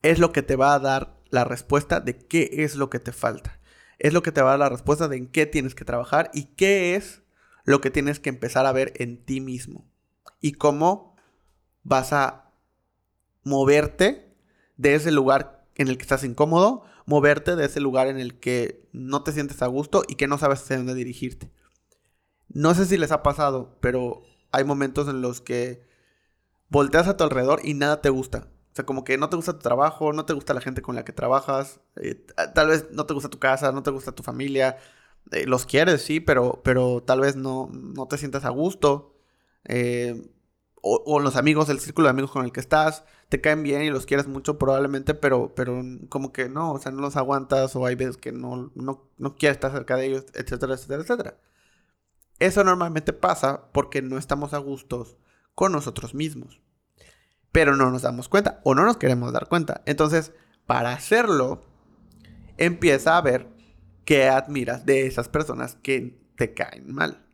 es 0.00 0.18
lo 0.18 0.32
que 0.32 0.40
te 0.40 0.56
va 0.56 0.72
a 0.72 0.78
dar 0.78 1.20
la 1.28 1.44
respuesta 1.44 2.00
de 2.00 2.16
qué 2.16 2.48
es 2.50 2.76
lo 2.76 2.88
que 2.88 2.98
te 2.98 3.12
falta. 3.12 3.60
Es 3.98 4.14
lo 4.14 4.22
que 4.22 4.32
te 4.32 4.40
va 4.40 4.48
a 4.48 4.52
dar 4.52 4.60
la 4.60 4.68
respuesta 4.70 5.06
de 5.06 5.18
en 5.18 5.26
qué 5.26 5.44
tienes 5.44 5.74
que 5.74 5.84
trabajar 5.84 6.30
y 6.32 6.44
qué 6.44 6.94
es 6.94 7.20
lo 7.64 7.82
que 7.82 7.90
tienes 7.90 8.18
que 8.18 8.30
empezar 8.30 8.64
a 8.64 8.72
ver 8.72 8.94
en 8.96 9.22
ti 9.22 9.42
mismo. 9.42 9.84
Y 10.40 10.52
cómo 10.52 11.14
vas 11.82 12.14
a 12.14 12.50
moverte 13.44 14.34
de 14.78 14.94
ese 14.94 15.12
lugar 15.12 15.61
en 15.76 15.88
el 15.88 15.96
que 15.96 16.02
estás 16.02 16.24
incómodo, 16.24 16.84
moverte 17.06 17.56
de 17.56 17.66
ese 17.66 17.80
lugar 17.80 18.06
en 18.06 18.18
el 18.18 18.38
que 18.38 18.88
no 18.92 19.22
te 19.22 19.32
sientes 19.32 19.62
a 19.62 19.66
gusto 19.66 20.02
y 20.06 20.16
que 20.16 20.26
no 20.26 20.38
sabes 20.38 20.62
hacia 20.62 20.76
dónde 20.76 20.94
dirigirte. 20.94 21.50
No 22.48 22.74
sé 22.74 22.86
si 22.86 22.98
les 22.98 23.12
ha 23.12 23.22
pasado, 23.22 23.78
pero 23.80 24.22
hay 24.50 24.64
momentos 24.64 25.08
en 25.08 25.22
los 25.22 25.40
que 25.40 25.86
volteas 26.68 27.08
a 27.08 27.16
tu 27.16 27.24
alrededor 27.24 27.60
y 27.64 27.74
nada 27.74 28.00
te 28.00 28.10
gusta. 28.10 28.48
O 28.72 28.74
sea, 28.74 28.86
como 28.86 29.04
que 29.04 29.18
no 29.18 29.28
te 29.28 29.36
gusta 29.36 29.54
tu 29.54 29.58
trabajo, 29.58 30.12
no 30.12 30.24
te 30.24 30.32
gusta 30.32 30.54
la 30.54 30.60
gente 30.60 30.80
con 30.80 30.94
la 30.94 31.04
que 31.04 31.12
trabajas, 31.12 31.80
eh, 31.96 32.26
tal 32.54 32.68
vez 32.68 32.86
no 32.92 33.04
te 33.04 33.14
gusta 33.14 33.28
tu 33.28 33.38
casa, 33.38 33.72
no 33.72 33.82
te 33.82 33.90
gusta 33.90 34.12
tu 34.12 34.22
familia, 34.22 34.78
eh, 35.30 35.46
los 35.46 35.66
quieres, 35.66 36.02
sí, 36.02 36.20
pero, 36.20 36.62
pero 36.64 37.02
tal 37.02 37.20
vez 37.20 37.36
no, 37.36 37.68
no 37.72 38.06
te 38.08 38.18
sientas 38.18 38.44
a 38.44 38.50
gusto. 38.50 39.14
Eh, 39.64 40.30
o, 40.82 41.20
los 41.20 41.36
amigos, 41.36 41.68
el 41.68 41.78
círculo 41.78 42.06
de 42.06 42.10
amigos 42.10 42.32
con 42.32 42.44
el 42.44 42.52
que 42.52 42.60
estás, 42.60 43.04
te 43.32 43.40
caen 43.40 43.62
bien 43.62 43.80
y 43.80 43.88
los 43.88 44.04
quieres 44.04 44.26
mucho 44.26 44.58
probablemente, 44.58 45.14
pero, 45.14 45.54
pero 45.54 45.82
como 46.10 46.34
que 46.34 46.50
no, 46.50 46.72
o 46.72 46.78
sea, 46.78 46.92
no 46.92 47.00
los 47.00 47.16
aguantas 47.16 47.74
o 47.74 47.86
hay 47.86 47.94
veces 47.94 48.18
que 48.18 48.30
no, 48.30 48.70
no, 48.74 49.08
no 49.16 49.36
quieres 49.36 49.56
estar 49.56 49.72
cerca 49.72 49.96
de 49.96 50.04
ellos, 50.04 50.26
etcétera, 50.34 50.74
etcétera, 50.74 51.00
etcétera. 51.00 51.38
Eso 52.40 52.62
normalmente 52.62 53.14
pasa 53.14 53.70
porque 53.72 54.02
no 54.02 54.18
estamos 54.18 54.52
a 54.52 54.58
gustos 54.58 55.16
con 55.54 55.72
nosotros 55.72 56.12
mismos. 56.14 56.60
Pero 57.52 57.74
no 57.74 57.90
nos 57.90 58.02
damos 58.02 58.28
cuenta 58.28 58.60
o 58.64 58.74
no 58.74 58.84
nos 58.84 58.98
queremos 58.98 59.32
dar 59.32 59.48
cuenta. 59.48 59.80
Entonces, 59.86 60.34
para 60.66 60.92
hacerlo, 60.92 61.64
empieza 62.58 63.16
a 63.16 63.22
ver 63.22 63.48
qué 64.04 64.28
admiras 64.28 64.84
de 64.84 65.06
esas 65.06 65.30
personas 65.30 65.76
que 65.76 66.20
te 66.36 66.52
caen 66.52 66.92
mal. 66.92 67.24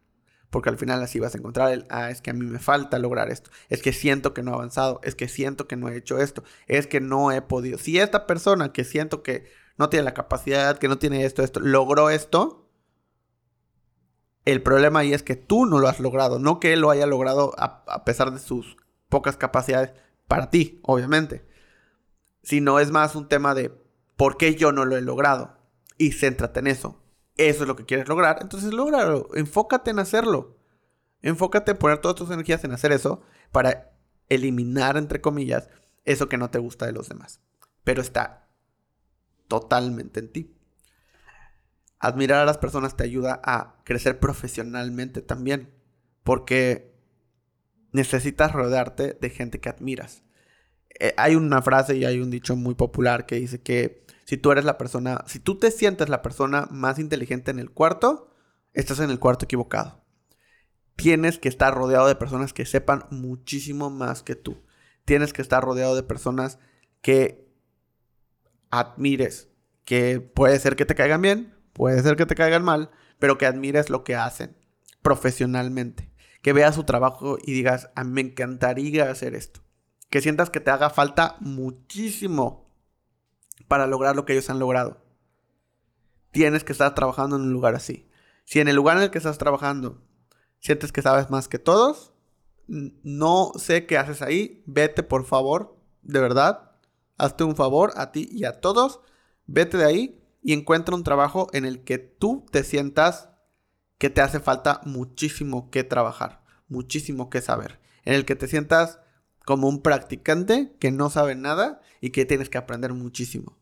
Porque 0.51 0.71
al 0.71 0.79
final 0.79 1.03
así 1.03 1.19
vas 1.19 1.35
a 1.35 1.39
encontrar 1.39 1.73
el, 1.73 1.85
ah, 1.91 2.11
es 2.11 2.23
que 2.23 2.31
a 2.31 2.33
mí 2.33 2.45
me 2.47 2.59
falta 2.59 2.99
lograr 2.99 3.31
esto, 3.31 3.51
es 3.69 3.83
que 3.83 3.93
siento 3.93 4.33
que 4.33 4.43
no 4.43 4.53
he 4.53 4.55
avanzado, 4.55 5.01
es 5.03 5.15
que 5.15 5.29
siento 5.29 5.69
que 5.69 5.77
no 5.77 5.89
he 5.89 5.97
hecho 5.97 6.19
esto, 6.19 6.43
es 6.67 6.87
que 6.87 7.01
no 7.01 7.33
he 7.33 7.43
podido. 7.43 7.79
Si 7.79 7.99
esta 7.99 8.27
persona 8.27 8.73
que 8.73 8.85
siento 8.85 9.23
que 9.23 9.51
no 9.77 9.91
tiene 9.91 10.05
la 10.05 10.15
capacidad, 10.15 10.79
que 10.79 10.89
no 10.89 10.99
tiene 10.99 11.25
esto, 11.25 11.43
esto, 11.43 11.61
logró 11.61 12.09
esto, 12.09 12.67
el 14.47 14.63
problema 14.63 15.01
ahí 15.01 15.13
es 15.13 15.23
que 15.23 15.37
tú 15.37 15.67
no 15.67 15.79
lo 15.79 15.89
has 15.89 16.01
logrado, 16.01 16.39
no 16.39 16.61
que 16.61 16.73
él 16.73 16.81
lo 16.81 16.91
haya 16.91 17.07
logrado 17.07 17.53
a, 17.59 17.85
a 17.87 18.05
pesar 18.05 18.33
de 18.33 18.39
sus 18.39 18.79
pocas 19.11 19.37
capacidades 19.37 19.93
para 20.27 20.49
ti, 20.49 20.81
obviamente. 20.83 21.47
Sino 22.43 22.79
es 22.79 22.91
más 22.91 23.15
un 23.15 23.29
tema 23.29 23.55
de 23.55 23.71
por 24.17 24.39
qué 24.39 24.55
yo 24.55 24.73
no 24.73 24.87
lo 24.87 24.97
he 24.97 25.03
logrado 25.03 25.59
y 25.99 26.13
céntrate 26.13 26.61
en 26.61 26.69
eso. 26.69 27.03
Eso 27.39 27.63
es 27.63 27.69
lo 27.69 27.77
que 27.77 27.87
quieres 27.87 28.09
lograr, 28.09 28.39
entonces 28.43 28.75
lógralo. 28.75 29.29
Enfócate 29.35 29.93
en 29.93 30.01
hacerlo. 30.01 30.59
Enfócate 31.23 31.71
en 31.71 31.79
poner 31.79 31.99
todas 31.99 32.17
tus 32.17 32.31
energías 32.31 32.65
en 32.65 32.73
hacer 32.73 32.93
eso 32.93 33.23
para 33.53 33.93
eliminar, 34.29 34.97
entre 34.97 35.21
comillas, 35.21 35.69
eso 36.05 36.29
que 36.29 36.37
no 36.37 36.51
te 36.51 36.59
gusta 36.59 36.85
de 36.87 36.93
los 36.93 37.09
demás. 37.09 37.41
Pero 37.85 38.03
está 38.03 38.49
totalmente 39.47 40.21
en 40.21 40.33
ti. 40.33 40.55
Admirar 42.01 42.41
a 42.41 42.45
las 42.45 42.59
personas 42.59 42.97
te 42.97 43.05
ayuda 43.05 43.41
a 43.45 43.77
crecer 43.85 44.19
profesionalmente 44.19 45.23
también, 45.23 45.73
porque 46.25 46.93
necesitas 47.93 48.53
rodearte 48.53 49.15
de 49.15 49.31
gente 49.31 49.61
que 49.61 49.69
admiras. 49.69 50.25
Eh, 51.01 51.15
hay 51.17 51.37
una 51.37 51.63
frase 51.63 51.97
y 51.97 52.05
hay 52.05 52.21
un 52.21 52.31
dicho 52.31 52.57
muy 52.57 52.75
popular 52.75 53.27
que 53.27 53.37
dice 53.37 53.61
que 53.61 54.05
si 54.29 54.37
tú 54.37 54.53
eres 54.53 54.67
la 54.67 54.77
persona, 54.77 55.25
si 55.27 55.39
tú 55.39 55.59
te 55.59 55.71
sientes 55.71 56.11
la 56.11 56.21
persona 56.21 56.69
más 56.71 56.99
inteligente 56.99 57.51
en 57.51 57.59
el 57.59 57.71
cuarto, 57.71 58.31
estás 58.75 59.01
en 59.01 59.09
el 59.09 59.19
cuarto 59.19 59.47
equivocado. 59.47 60.05
Tienes 60.97 61.39
que 61.39 61.49
estar 61.49 61.75
rodeado 61.75 62.07
de 62.07 62.15
personas 62.15 62.53
que 62.53 62.67
sepan 62.67 63.07
muchísimo 63.11 63.89
más 63.89 64.23
que 64.23 64.35
tú. 64.35 64.63
Tienes 65.07 65.33
que 65.33 65.41
estar 65.41 65.65
rodeado 65.65 65.97
de 65.97 66.03
personas 66.03 66.59
que 67.01 67.51
admires, 68.69 69.49
que 69.87 70.21
puede 70.21 70.59
ser 70.59 70.77
que 70.77 70.85
te 70.85 70.95
caigan 70.95 71.23
bien, 71.23 71.55
puede 71.73 72.03
ser 72.03 72.17
que 72.17 72.27
te 72.27 72.35
caigan 72.35 72.63
mal, 72.63 72.91
pero 73.19 73.39
que 73.39 73.47
admires 73.47 73.89
lo 73.89 74.05
que 74.05 74.15
hacen 74.15 74.59
profesionalmente. 75.01 76.13
Que 76.43 76.53
veas 76.53 76.75
su 76.75 76.85
trabajo 76.85 77.39
y 77.43 77.55
digas, 77.55 77.89
a 77.95 78.05
mí 78.05 78.11
me 78.11 78.21
encantaría 78.21 79.11
hacer 79.11 79.35
esto. 79.35 79.63
Que 80.11 80.21
sientas 80.21 80.51
que 80.51 80.61
te 80.61 80.71
haga 80.71 80.91
falta 80.91 81.37
muchísimo 81.41 82.68
para 83.69 83.87
lograr 83.87 84.17
lo 84.17 84.25
que 84.25 84.33
ellos 84.33 84.51
han 84.51 84.59
logrado. 84.59 85.03
Tienes 86.31 86.65
que 86.65 86.73
estar 86.73 86.95
trabajando 86.95 87.37
en 87.37 87.43
un 87.43 87.53
lugar 87.53 87.75
así. 87.75 88.11
Si 88.45 88.61
en 88.61 88.69
el 88.69 88.77
lugar 88.77 88.97
en 88.97 89.05
el 89.05 89.11
que 89.11 89.19
estás 89.19 89.39
trabajando 89.39 90.03
sientes 90.59 90.91
que 90.91 91.03
sabes 91.03 91.31
más 91.31 91.49
que 91.49 91.59
todos, 91.59 92.13
no 92.67 93.53
sé 93.57 93.87
qué 93.87 93.99
haces 93.99 94.23
ahí, 94.23 94.63
vete 94.67 95.03
por 95.03 95.25
favor, 95.25 95.77
de 96.03 96.21
verdad, 96.21 96.73
hazte 97.17 97.45
un 97.45 97.57
favor 97.57 97.93
a 97.97 98.13
ti 98.13 98.29
y 98.33 98.45
a 98.45 98.61
todos, 98.61 99.01
vete 99.47 99.77
de 99.77 99.85
ahí 99.85 100.25
y 100.43 100.53
encuentra 100.53 100.95
un 100.95 101.05
trabajo 101.05 101.49
en 101.53 101.65
el 101.65 101.85
que 101.85 101.99
tú 101.99 102.47
te 102.51 102.65
sientas 102.65 103.31
que 103.99 104.11
te 104.11 104.21
hace 104.21 104.41
falta 104.41 104.81
muchísimo 104.85 105.71
que 105.71 105.85
trabajar, 105.85 106.43
muchísimo 106.69 107.31
que 107.31 107.41
saber, 107.41 107.81
en 108.05 108.15
el 108.15 108.25
que 108.25 108.37
te 108.37 108.47
sientas 108.47 109.01
como 109.45 109.69
un 109.69 109.83
practicante 109.83 110.77
que 110.79 110.91
no 110.91 111.11
sabe 111.11 111.35
nada 111.35 111.81
y 112.01 112.11
que 112.11 112.25
tienes 112.25 112.49
que 112.49 112.59
aprender 112.59 112.93
muchísimo. 112.93 113.58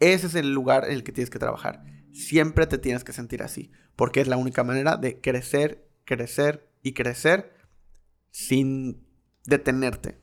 Ese 0.00 0.28
es 0.28 0.34
el 0.34 0.52
lugar 0.52 0.84
en 0.84 0.92
el 0.92 1.04
que 1.04 1.12
tienes 1.12 1.30
que 1.30 1.38
trabajar. 1.38 1.84
Siempre 2.12 2.66
te 2.66 2.78
tienes 2.78 3.04
que 3.04 3.12
sentir 3.12 3.42
así, 3.42 3.72
porque 3.96 4.20
es 4.20 4.28
la 4.28 4.36
única 4.36 4.64
manera 4.64 4.96
de 4.96 5.20
crecer, 5.20 5.88
crecer 6.04 6.70
y 6.82 6.94
crecer 6.94 7.54
sin 8.30 9.06
detenerte. 9.44 10.20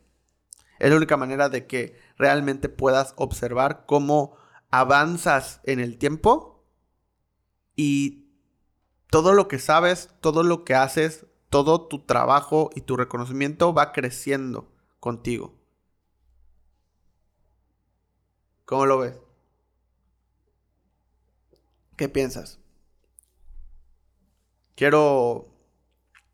Es 0.79 0.89
la 0.89 0.97
única 0.97 1.17
manera 1.17 1.49
de 1.49 1.67
que 1.67 1.97
realmente 2.17 2.69
puedas 2.69 3.13
observar 3.17 3.85
cómo 3.85 4.37
avanzas 4.69 5.61
en 5.63 5.79
el 5.79 5.97
tiempo 5.97 6.65
y 7.75 8.29
todo 9.09 9.33
lo 9.33 9.47
que 9.47 9.59
sabes, 9.59 10.09
todo 10.21 10.43
lo 10.43 10.63
que 10.65 10.75
haces, 10.75 11.25
todo 11.49 11.87
tu 11.87 12.05
trabajo 12.05 12.69
y 12.75 12.81
tu 12.81 12.97
reconocimiento 12.97 13.73
va 13.73 13.91
creciendo 13.93 14.73
contigo. 14.99 15.55
¿Cómo 18.65 18.85
lo 18.85 18.97
ves? 18.97 19.24
¿Qué 21.95 22.09
piensas? 22.09 22.59
Quiero 24.75 25.47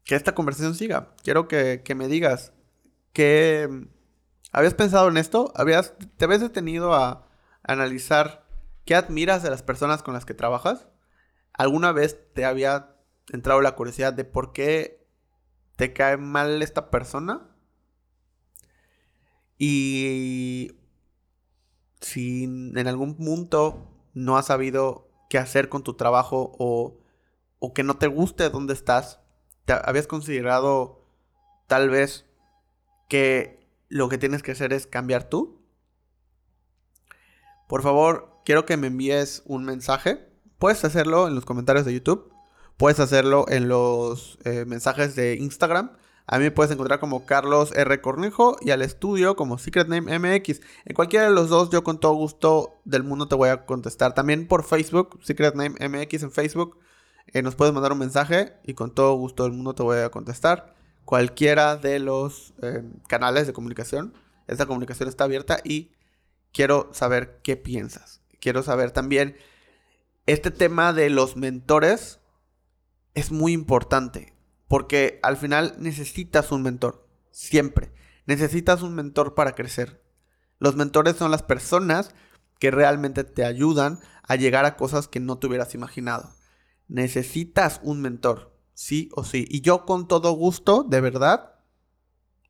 que 0.03 0.15
esta 0.15 0.33
conversación 0.33 0.75
siga. 0.75 1.15
Quiero 1.23 1.47
que, 1.47 1.83
me 1.95 2.07
digas 2.07 2.53
que... 3.13 3.87
¿Habías 4.51 4.73
pensado 4.73 5.07
en 5.07 5.17
esto? 5.17 5.53
¿Habías, 5.55 5.93
¿Te 6.17 6.25
habías 6.25 6.41
detenido 6.41 6.93
a 6.93 7.27
analizar 7.63 8.45
qué 8.83 8.95
admiras 8.95 9.43
de 9.43 9.49
las 9.49 9.63
personas 9.63 10.03
con 10.03 10.13
las 10.13 10.25
que 10.25 10.33
trabajas? 10.33 10.87
¿Alguna 11.53 11.93
vez 11.93 12.19
te 12.33 12.43
había 12.43 12.95
entrado 13.31 13.61
la 13.61 13.75
curiosidad 13.75 14.11
de 14.11 14.25
por 14.25 14.51
qué 14.51 15.07
te 15.77 15.93
cae 15.93 16.17
mal 16.17 16.61
esta 16.61 16.89
persona? 16.89 17.55
Y 19.57 20.75
si 22.01 22.43
en 22.43 22.87
algún 22.87 23.15
punto 23.15 23.87
no 24.13 24.37
has 24.37 24.47
sabido 24.47 25.10
qué 25.31 25.37
hacer 25.37 25.69
con 25.69 25.81
tu 25.81 25.93
trabajo 25.93 26.51
o, 26.59 26.99
o 27.59 27.73
que 27.73 27.83
no 27.83 27.97
te 27.97 28.07
guste 28.07 28.49
dónde 28.49 28.73
estás, 28.73 29.21
¿te 29.63 29.71
habías 29.71 30.05
considerado 30.05 31.05
tal 31.67 31.89
vez 31.89 32.25
que 33.07 33.65
lo 33.87 34.09
que 34.09 34.17
tienes 34.17 34.43
que 34.43 34.51
hacer 34.51 34.73
es 34.73 34.87
cambiar 34.87 35.29
tú? 35.29 35.63
Por 37.69 37.81
favor, 37.81 38.41
quiero 38.43 38.65
que 38.65 38.75
me 38.75 38.87
envíes 38.87 39.43
un 39.45 39.63
mensaje. 39.63 40.27
Puedes 40.59 40.83
hacerlo 40.83 41.29
en 41.29 41.35
los 41.35 41.45
comentarios 41.45 41.85
de 41.85 41.93
YouTube. 41.93 42.33
Puedes 42.75 42.99
hacerlo 42.99 43.45
en 43.47 43.69
los 43.69 44.37
eh, 44.43 44.65
mensajes 44.67 45.15
de 45.15 45.35
Instagram. 45.35 45.93
A 46.31 46.37
mí 46.37 46.45
me 46.45 46.51
puedes 46.51 46.71
encontrar 46.71 47.01
como 47.01 47.25
Carlos 47.25 47.73
R. 47.75 47.99
Cornejo 47.99 48.55
y 48.61 48.71
al 48.71 48.81
estudio 48.81 49.35
como 49.35 49.57
Secret 49.57 49.89
Name 49.89 50.17
MX. 50.17 50.61
En 50.85 50.95
cualquiera 50.95 51.25
de 51.25 51.31
los 51.31 51.49
dos, 51.49 51.69
yo 51.71 51.83
con 51.83 51.99
todo 51.99 52.13
gusto 52.13 52.79
del 52.85 53.03
mundo 53.03 53.27
te 53.27 53.35
voy 53.35 53.49
a 53.49 53.65
contestar. 53.65 54.13
También 54.13 54.47
por 54.47 54.63
Facebook, 54.63 55.19
Secret 55.21 55.55
Name 55.55 55.75
MX 55.89 56.23
en 56.23 56.31
Facebook. 56.31 56.79
Eh, 57.27 57.41
nos 57.41 57.55
puedes 57.55 57.73
mandar 57.73 57.91
un 57.91 57.97
mensaje 57.97 58.53
y 58.63 58.75
con 58.75 58.95
todo 58.95 59.13
gusto 59.15 59.43
del 59.43 59.51
mundo 59.51 59.75
te 59.75 59.83
voy 59.83 59.97
a 59.97 60.09
contestar. 60.09 60.73
Cualquiera 61.03 61.75
de 61.75 61.99
los 61.99 62.53
eh, 62.61 62.81
canales 63.09 63.45
de 63.45 63.51
comunicación. 63.51 64.13
Esta 64.47 64.65
comunicación 64.65 65.09
está 65.09 65.25
abierta 65.25 65.59
y 65.65 65.91
quiero 66.53 66.91
saber 66.93 67.41
qué 67.43 67.57
piensas. 67.57 68.21
Quiero 68.39 68.63
saber 68.63 68.91
también 68.91 69.35
este 70.27 70.49
tema 70.49 70.93
de 70.93 71.09
los 71.09 71.35
mentores 71.35 72.21
es 73.15 73.33
muy 73.33 73.51
importante 73.51 74.31
porque 74.71 75.19
al 75.21 75.35
final 75.35 75.75
necesitas 75.79 76.53
un 76.53 76.61
mentor, 76.61 77.05
siempre. 77.29 77.91
Necesitas 78.25 78.81
un 78.83 78.95
mentor 78.95 79.35
para 79.35 79.51
crecer. 79.51 80.01
Los 80.59 80.77
mentores 80.77 81.17
son 81.17 81.29
las 81.29 81.43
personas 81.43 82.15
que 82.57 82.71
realmente 82.71 83.25
te 83.25 83.43
ayudan 83.43 83.99
a 84.23 84.37
llegar 84.37 84.63
a 84.63 84.77
cosas 84.77 85.09
que 85.09 85.19
no 85.19 85.37
te 85.37 85.47
hubieras 85.47 85.75
imaginado. 85.75 86.33
Necesitas 86.87 87.81
un 87.83 87.99
mentor, 87.99 88.57
sí 88.73 89.09
o 89.11 89.25
sí. 89.25 89.45
Y 89.49 89.59
yo 89.59 89.85
con 89.85 90.07
todo 90.07 90.31
gusto, 90.31 90.83
de 90.83 91.01
verdad, 91.01 91.55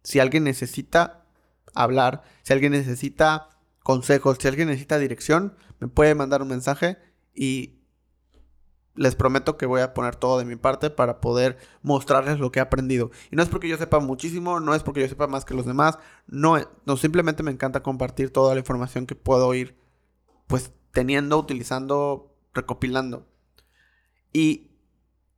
si 0.04 0.20
alguien 0.20 0.44
necesita 0.44 1.26
hablar, 1.74 2.22
si 2.44 2.54
alguien 2.54 2.74
necesita 2.74 3.50
consejos, 3.82 4.38
si 4.40 4.48
alguien 4.48 4.68
necesita 4.68 5.00
dirección, 5.00 5.56
me 5.80 5.88
puede 5.88 6.14
mandar 6.14 6.44
un 6.44 6.50
mensaje 6.50 7.00
y 7.34 7.81
les 8.96 9.16
prometo 9.16 9.58
que 9.58 9.66
voy 9.66 9.82
a 9.82 9.94
poner 9.94 10.16
todo 10.16 10.38
de 10.38 10.46
mi 10.46 10.56
parte 10.56 10.90
para 10.90 11.22
poder 11.22 11.58
mostrarles 11.82 12.40
lo 12.40 12.52
que 12.52 12.60
he 12.60 12.62
aprendido. 12.62 13.12
Y 13.32 13.36
no 13.36 13.44
es 13.44 13.50
porque 13.50 13.68
yo 13.68 13.78
sepa 13.78 14.00
muchísimo, 14.00 14.60
no 14.60 14.74
es 14.74 14.84
porque 14.84 15.02
yo 15.02 15.08
sepa 15.08 15.28
más 15.28 15.46
que 15.46 15.54
los 15.54 15.66
demás, 15.66 15.98
no, 16.28 16.58
no 16.86 16.98
simplemente 16.98 17.44
me 17.44 17.52
encanta 17.52 17.84
compartir 17.84 18.32
toda 18.32 18.54
la 18.54 18.60
información 18.60 19.06
que 19.06 19.16
puedo 19.16 19.54
ir 19.54 19.78
pues 20.48 20.72
teniendo, 20.92 21.38
utilizando, 21.38 22.36
recopilando. 22.54 23.26
Y 24.34 24.72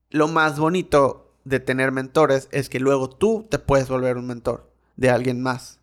lo 0.10 0.28
más 0.28 0.60
bonito 0.60 1.36
de 1.44 1.60
tener 1.60 1.92
mentores 1.92 2.48
es 2.52 2.70
que 2.70 2.80
luego 2.80 3.10
tú 3.10 3.48
te 3.50 3.60
puedes 3.60 3.90
volver 3.90 4.18
un 4.18 4.28
mentor 4.28 4.72
de 4.96 5.10
alguien 5.10 5.42
más. 5.42 5.80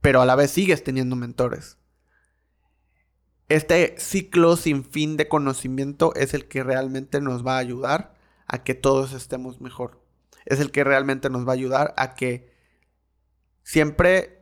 Pero 0.00 0.20
a 0.20 0.26
la 0.26 0.36
vez 0.36 0.50
sigues 0.50 0.84
teniendo 0.84 1.16
mentores. 1.16 1.78
Este 3.48 3.94
ciclo 3.98 4.56
sin 4.56 4.84
fin 4.84 5.16
de 5.16 5.28
conocimiento 5.28 6.14
es 6.14 6.34
el 6.34 6.48
que 6.48 6.62
realmente 6.62 7.20
nos 7.20 7.46
va 7.46 7.56
a 7.56 7.60
ayudar 7.60 8.14
a 8.46 8.62
que 8.62 8.74
todos 8.74 9.12
estemos 9.12 9.60
mejor. 9.60 10.02
Es 10.44 10.60
el 10.60 10.70
que 10.70 10.84
realmente 10.84 11.30
nos 11.30 11.46
va 11.46 11.52
a 11.52 11.54
ayudar 11.54 11.94
a 11.96 12.14
que 12.14 12.52
siempre 13.62 14.38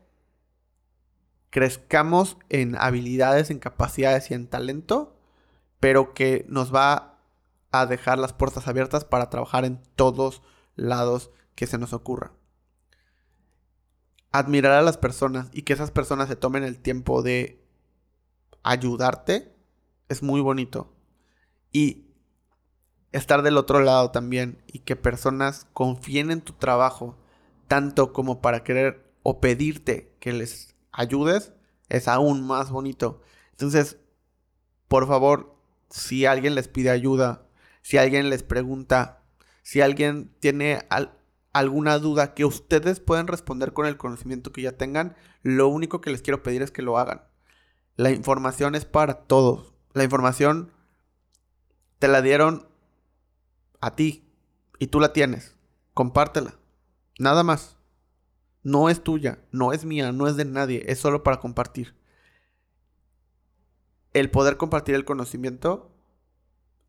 crezcamos 1.51 2.37
en 2.49 2.77
habilidades, 2.77 3.51
en 3.51 3.61
capacidades 3.61 4.31
y 4.31 4.35
en 4.35 4.49
talento, 4.49 5.17
pero 5.79 6.13
que 6.13 6.45
nos 6.49 6.75
va 6.75 7.21
a 7.71 7.87
dejar 7.87 8.19
las 8.19 8.33
puertas 8.33 8.67
abiertas 8.67 9.05
para 9.05 9.31
trabajar 9.31 9.65
en 9.65 9.81
todos 9.95 10.43
lados 10.75 11.31
que 11.55 11.67
se 11.67 11.79
nos 11.79 11.93
ocurra. 11.93 12.33
Admirar 14.33 14.73
a 14.73 14.83
las 14.83 14.99
personas 14.99 15.49
y 15.53 15.63
que 15.63 15.73
esas 15.73 15.93
personas 15.93 16.29
se 16.29 16.37
tomen 16.37 16.65
el 16.65 16.79
tiempo 16.79 17.23
de 17.23 17.66
ayudarte 18.67 19.55
es 20.09 20.23
muy 20.23 20.41
bonito. 20.41 20.93
Y 21.73 22.07
estar 23.13 23.43
del 23.43 23.57
otro 23.57 23.81
lado 23.81 24.11
también 24.11 24.63
y 24.67 24.81
que 24.81 24.97
personas 24.97 25.67
confíen 25.73 26.31
en 26.31 26.41
tu 26.41 26.53
trabajo 26.53 27.17
tanto 27.69 28.13
como 28.13 28.41
para 28.41 28.63
querer 28.63 29.11
o 29.23 29.41
pedirte 29.41 30.15
que 30.21 30.33
les 30.33 30.75
ayudes 30.93 31.53
es 31.89 32.09
aún 32.09 32.47
más 32.47 32.71
bonito. 32.71 33.23
Entonces, 33.53 33.99
por 34.89 35.07
favor, 35.07 35.57
si 35.91 36.27
alguien 36.27 36.55
les 36.55 36.69
pide 36.69 36.91
ayuda, 36.91 37.47
si 37.83 37.99
alguien 37.99 38.31
les 38.31 38.43
pregunta, 38.43 39.23
si 39.63 39.81
alguien 39.81 40.35
tiene 40.41 40.87
alguna 41.53 41.99
duda 41.99 42.35
que 42.35 42.45
ustedes 42.45 43.01
pueden 43.01 43.27
responder 43.27 43.73
con 43.73 43.87
el 43.87 43.97
conocimiento 43.97 44.53
que 44.53 44.63
ya 44.63 44.73
tengan, 44.73 45.17
lo 45.43 45.69
único 45.69 46.01
que 46.01 46.11
les 46.11 46.23
quiero 46.23 46.43
pedir 46.43 46.63
es 46.63 46.71
que 46.71 46.83
lo 46.83 46.99
hagan. 46.99 47.23
La 47.97 48.11
información 48.11 48.75
es 48.75 48.85
para 48.85 49.23
todos. 49.23 49.73
La 49.95 50.05
información 50.05 50.71
te 51.99 52.09
la 52.09 52.21
dieron 52.21 52.69
a 53.81 53.97
ti 53.97 54.31
y 54.79 54.89
tú 54.89 55.01
la 55.01 55.15
tienes. 55.15 55.57
Compártela. 55.95 56.57
Nada 57.19 57.43
más. 57.43 57.77
No 58.63 58.91
es 58.91 59.03
tuya, 59.03 59.39
no 59.53 59.73
es 59.73 59.85
mía, 59.85 60.11
no 60.11 60.27
es 60.27 60.37
de 60.37 60.45
nadie, 60.45 60.85
es 60.89 60.99
solo 60.99 61.23
para 61.23 61.39
compartir. 61.39 61.95
El 64.13 64.29
poder 64.31 64.57
compartir 64.57 64.97
el 64.97 65.05
conocimiento 65.05 65.93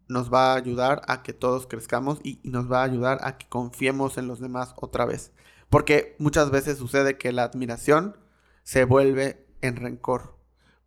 nos 0.08 0.34
va 0.34 0.54
a 0.54 0.56
ayudar 0.56 1.04
a 1.08 1.22
que 1.22 1.34
todos 1.34 1.68
crezcamos 1.68 2.20
y, 2.24 2.40
nos 2.44 2.72
va 2.72 2.82
a 2.82 2.86
ayudar 2.86 3.20
a 3.22 3.38
que 3.38 3.48
confiemos 3.48 4.18
en 4.18 4.28
los 4.28 4.40
demás 4.40 4.74
otra 4.78 5.06
vez. 5.06 5.32
Porque 5.70 6.16
muchas 6.18 6.50
veces 6.50 6.80
sucede 6.80 7.18
que 7.18 7.32
la 7.32 7.44
admiración 7.44 8.18
se 8.64 8.84
vuelve 8.84 9.46
en 9.62 9.76
rencor 9.76 10.37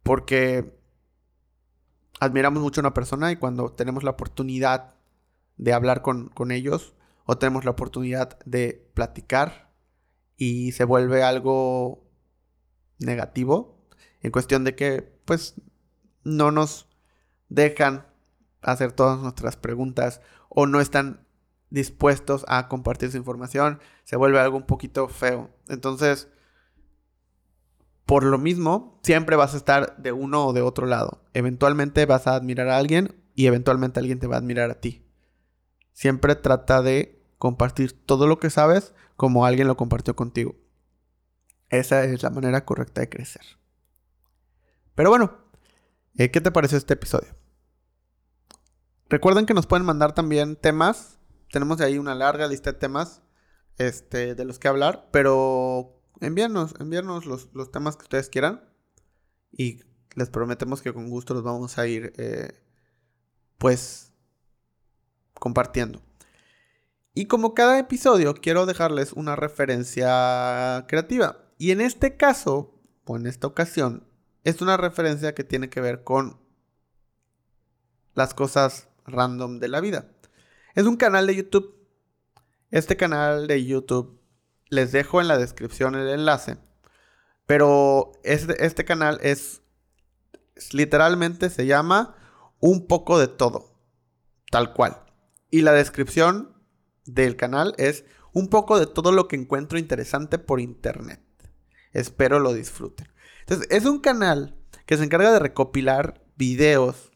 porque 0.03 0.79
admiramos 2.21 2.63
mucho 2.63 2.81
a 2.81 2.83
una 2.83 2.95
persona 2.95 3.33
y 3.33 3.37
cuando 3.37 3.73
tenemos 3.73 4.05
la 4.05 4.11
oportunidad 4.11 4.95
de 5.57 5.73
hablar 5.73 6.03
con, 6.03 6.33
ellos 6.51 6.95
o 7.25 7.39
tenemos 7.39 7.65
la 7.65 7.73
oportunidad 7.73 8.39
de 8.45 8.91
platicar 8.95 9.71
y 10.37 10.73
se 10.73 10.85
vuelve 10.85 11.23
algo 11.23 12.03
negativo 12.99 13.79
en 14.23 14.31
cuestión 14.31 14.65
de 14.65 14.75
que 14.75 15.03
pues 15.25 15.55
no 16.25 16.51
nos 16.51 16.89
dejan 17.49 18.07
hacer 18.63 18.93
todas 18.93 19.21
nuestras 19.21 19.57
preguntas 19.57 20.21
o 20.49 20.67
no 20.67 20.81
están 20.81 21.27
dispuestos 21.71 22.45
a 22.49 22.69
compartir 22.69 23.11
su 23.11 23.17
información, 23.17 23.81
se 24.05 24.17
vuelve 24.17 24.41
algo 24.41 24.57
un 24.57 24.67
poquito 24.67 25.09
feo. 25.09 25.51
Entonces, 25.69 26.29
por 28.07 28.25
lo 28.25 28.39
mismo, 28.39 28.99
siempre 29.03 29.37
vas 29.37 29.55
a 29.55 29.57
estar 29.57 29.97
de 29.97 30.13
uno 30.13 30.47
o 30.47 30.53
de 30.53 30.63
otro 30.63 30.87
lado. 30.87 31.23
Eventualmente 31.33 32.07
vas 32.07 32.27
a 32.27 32.35
admirar 32.35 32.69
a 32.69 32.77
alguien 32.77 33.15
y 33.35 33.47
eventualmente 33.47 34.01
alguien 34.01 34.19
te 34.19 34.27
va 34.27 34.37
a 34.37 34.39
admirar 34.39 34.71
a 34.71 34.81
ti. 34.81 35.07
Siempre 35.93 36.35
trata 36.35 36.83
de 36.83 37.23
compartir 37.39 37.93
todo 38.05 38.27
lo 38.27 38.39
que 38.39 38.51
sabes 38.51 38.95
como 39.17 39.47
alguien 39.47 39.69
lo 39.69 39.77
compartió 39.77 40.17
contigo. 40.17 40.57
Esa 41.69 42.05
es 42.05 42.23
la 42.23 42.31
manera 42.31 42.65
correcta 42.65 43.01
de 43.01 43.09
crecer. 43.09 43.43
Pero 44.95 45.11
bueno, 45.11 45.39
eh, 46.17 46.31
¿qué 46.31 46.41
te 46.41 46.51
pareció 46.51 46.77
este 46.79 46.95
episodio? 46.95 47.35
Recuerden 49.09 49.47
que 49.47 49.55
nos 49.55 49.67
pueden 49.67 49.87
mandar 49.87 50.15
también 50.15 50.57
temas. 50.57 51.19
Tenemos 51.51 51.81
ahí 51.81 51.99
una 51.99 52.15
larga 52.15 52.47
lista 52.47 52.73
de 52.73 52.79
temas 52.79 53.23
este, 53.79 54.35
de 54.35 54.45
los 54.45 54.59
que 54.59 54.69
hablar, 54.69 55.09
pero 55.11 56.00
envíanos, 56.21 56.75
envíanos 56.81 57.27
los, 57.27 57.49
temas 57.73 57.97
que 57.97 58.05
ustedes 58.05 58.29
quieran. 58.29 58.65
Y 59.53 59.81
les 60.15 60.31
prometemos 60.31 60.83
que 60.83 60.93
con 60.93 61.09
gusto 61.09 61.35
los 61.35 61.43
vamos 61.43 61.79
a 61.79 61.87
ir, 61.87 62.13
eh, 62.17 62.53
pues, 63.59 64.13
compartiendo. 65.35 66.01
Y 67.15 67.27
como 67.27 67.55
cada 67.55 67.79
episodio, 67.79 68.35
quiero 68.35 68.67
dejarles 68.67 69.13
una 69.13 69.37
referencia 69.37 70.85
creativa. 70.89 71.45
Y 71.59 71.73
en 71.73 71.81
este 71.81 72.17
caso, 72.17 72.81
o 73.05 73.17
en 73.17 73.27
esta 73.27 73.47
ocasión, 73.47 74.07
es 74.45 74.63
una 74.63 74.77
referencia 74.77 75.35
que 75.35 75.45
tiene 75.45 75.69
que 75.69 75.81
ver 75.81 76.05
con 76.05 76.41
las 78.15 78.35
cosas 78.35 78.89
random 79.07 79.59
de 79.59 79.69
la 79.69 79.81
vida. 79.81 80.11
Es 80.75 80.87
un 80.87 80.97
canal 80.97 81.27
de 81.27 81.37
YouTube. 81.37 81.77
Este 82.71 82.97
canal 82.97 83.49
de 83.49 83.65
YouTube 83.65 84.20
les 84.71 84.93
dejo 84.93 85.21
en 85.21 85.29
la 85.29 85.37
descripción 85.37 85.95
el 85.95 86.09
enlace. 86.09 86.57
Pero 87.47 88.13
este, 88.23 88.85
canal 88.85 89.19
es, 89.23 89.63
literalmente 90.73 91.51
se 91.51 91.67
llama 91.67 92.17
Un 92.61 92.87
poco 92.87 93.19
de 93.19 93.29
todo. 93.29 93.75
Tal 94.51 94.73
cual. 94.73 95.05
Y 95.51 95.63
la 95.63 95.73
descripción 95.73 96.55
del 97.05 97.37
canal 97.37 97.75
es 97.77 98.05
un 98.33 98.49
poco 98.49 98.79
de 98.79 98.87
todo 98.87 99.11
lo 99.11 99.27
que 99.27 99.37
encuentro 99.37 99.79
interesante 99.79 100.39
por 100.39 100.61
internet. 100.61 101.21
Espero 101.93 102.39
lo 102.39 102.53
disfruten. 102.53 103.09
Entonces, 103.41 103.67
es 103.71 103.85
un 103.85 103.99
canal 103.99 104.57
que 104.87 104.97
se 104.97 105.03
encarga 105.03 105.33
de 105.33 105.41
recopilar 105.41 106.25
videos, 106.37 107.11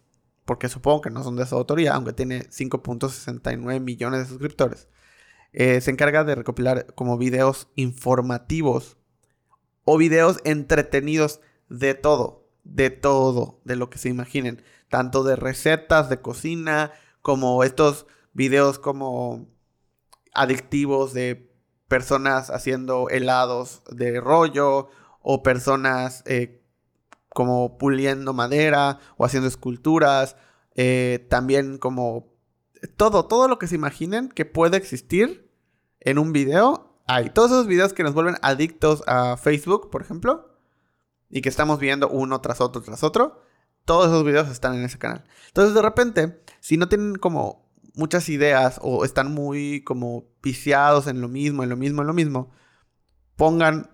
porque 0.45 0.69
supongo 0.69 1.01
que 1.01 1.11
no 1.11 1.23
son 1.23 1.37
de 1.37 1.47
su 1.47 1.55
autoría, 1.55 1.95
aunque 1.95 2.13
tiene 2.13 2.49
5.69 2.51 3.81
millones 3.81 4.21
de 4.21 4.27
suscriptores 4.27 4.89
eh, 5.55 5.81
se 5.81 5.93
encarga 5.93 6.25
de 6.25 6.35
recopilar 6.35 6.93
como 6.95 7.17
videos 7.17 7.69
informativos 7.77 8.97
o 9.85 9.97
videos 9.97 10.39
entretenidos 10.45 11.41
de 11.69 11.95
todo, 11.95 12.49
de 12.65 12.91
todo, 12.91 13.61
de 13.65 13.77
lo 13.77 13.89
que 13.89 13.99
se 13.99 14.09
imaginen, 14.09 14.63
tanto 14.89 15.23
de 15.23 15.37
recetas 15.37 16.09
de 16.09 16.21
cocina 16.21 16.93
como 17.23 17.63
estos 17.63 18.07
videos 18.33 18.81
como 18.81 19.47
adictivos 20.35 21.15
de 21.15 21.55
personas 21.87 22.51
haciendo 22.51 23.09
helados 23.09 23.83
de 23.91 24.21
rollo 24.21 24.89
o 25.21 25.45
personas 25.45 26.25
eh, 26.27 26.65
como 27.29 27.79
puliendo 27.79 28.33
madera 28.33 28.99
o 29.17 29.25
haciendo 29.25 29.49
esculturas, 29.49 30.37
eh, 30.75 31.25
también 31.31 31.79
como 31.79 32.35
todo, 32.97 33.27
todo 33.27 33.47
lo 33.47 33.59
que 33.61 33.69
se 33.69 33.77
imaginen 33.77 34.29
que 34.29 34.45
puede 34.45 34.77
existir 34.77 35.44
en 36.05 36.19
un 36.19 36.33
video, 36.33 37.01
hay. 37.07 37.31
Todos 37.31 37.51
esos 37.51 37.67
videos 37.67 37.93
que 37.93 38.03
nos 38.03 38.15
vuelven 38.15 38.37
adictos 38.43 39.03
a 39.07 39.37
Facebook, 39.37 39.91
por 39.91 40.03
ejemplo, 40.03 40.57
y 41.29 41.41
que 41.41 41.49
estamos 41.49 41.81
viendo 41.81 42.09
uno 42.09 42.41
tras 42.41 42.61
otro 42.61 42.83
tras 42.83 43.03
otro, 43.03 43.43
todos 43.85 44.07
esos 44.07 44.25
videos 44.25 44.49
están 44.49 44.75
en 44.75 44.85
ese 44.85 44.99
canal. 44.99 45.25
Entonces, 45.49 45.75
de 45.75 45.83
repente, 45.83 46.41
si 46.61 46.77
no 46.77 46.89
tienen 46.89 47.17
como 47.17 47.69
muchas 47.95 48.29
ideas 48.29 48.79
o 48.83 49.05
están 49.05 49.33
muy 49.33 49.83
como 49.83 50.25
viciados 50.43 51.07
en 51.07 51.21
lo 51.21 51.29
mismo, 51.29 51.63
en 51.63 51.71
lo 51.71 51.77
mismo, 51.77 52.03
en 52.03 52.07
lo 52.07 52.15
mismo, 52.15 52.51
pongan 53.37 53.91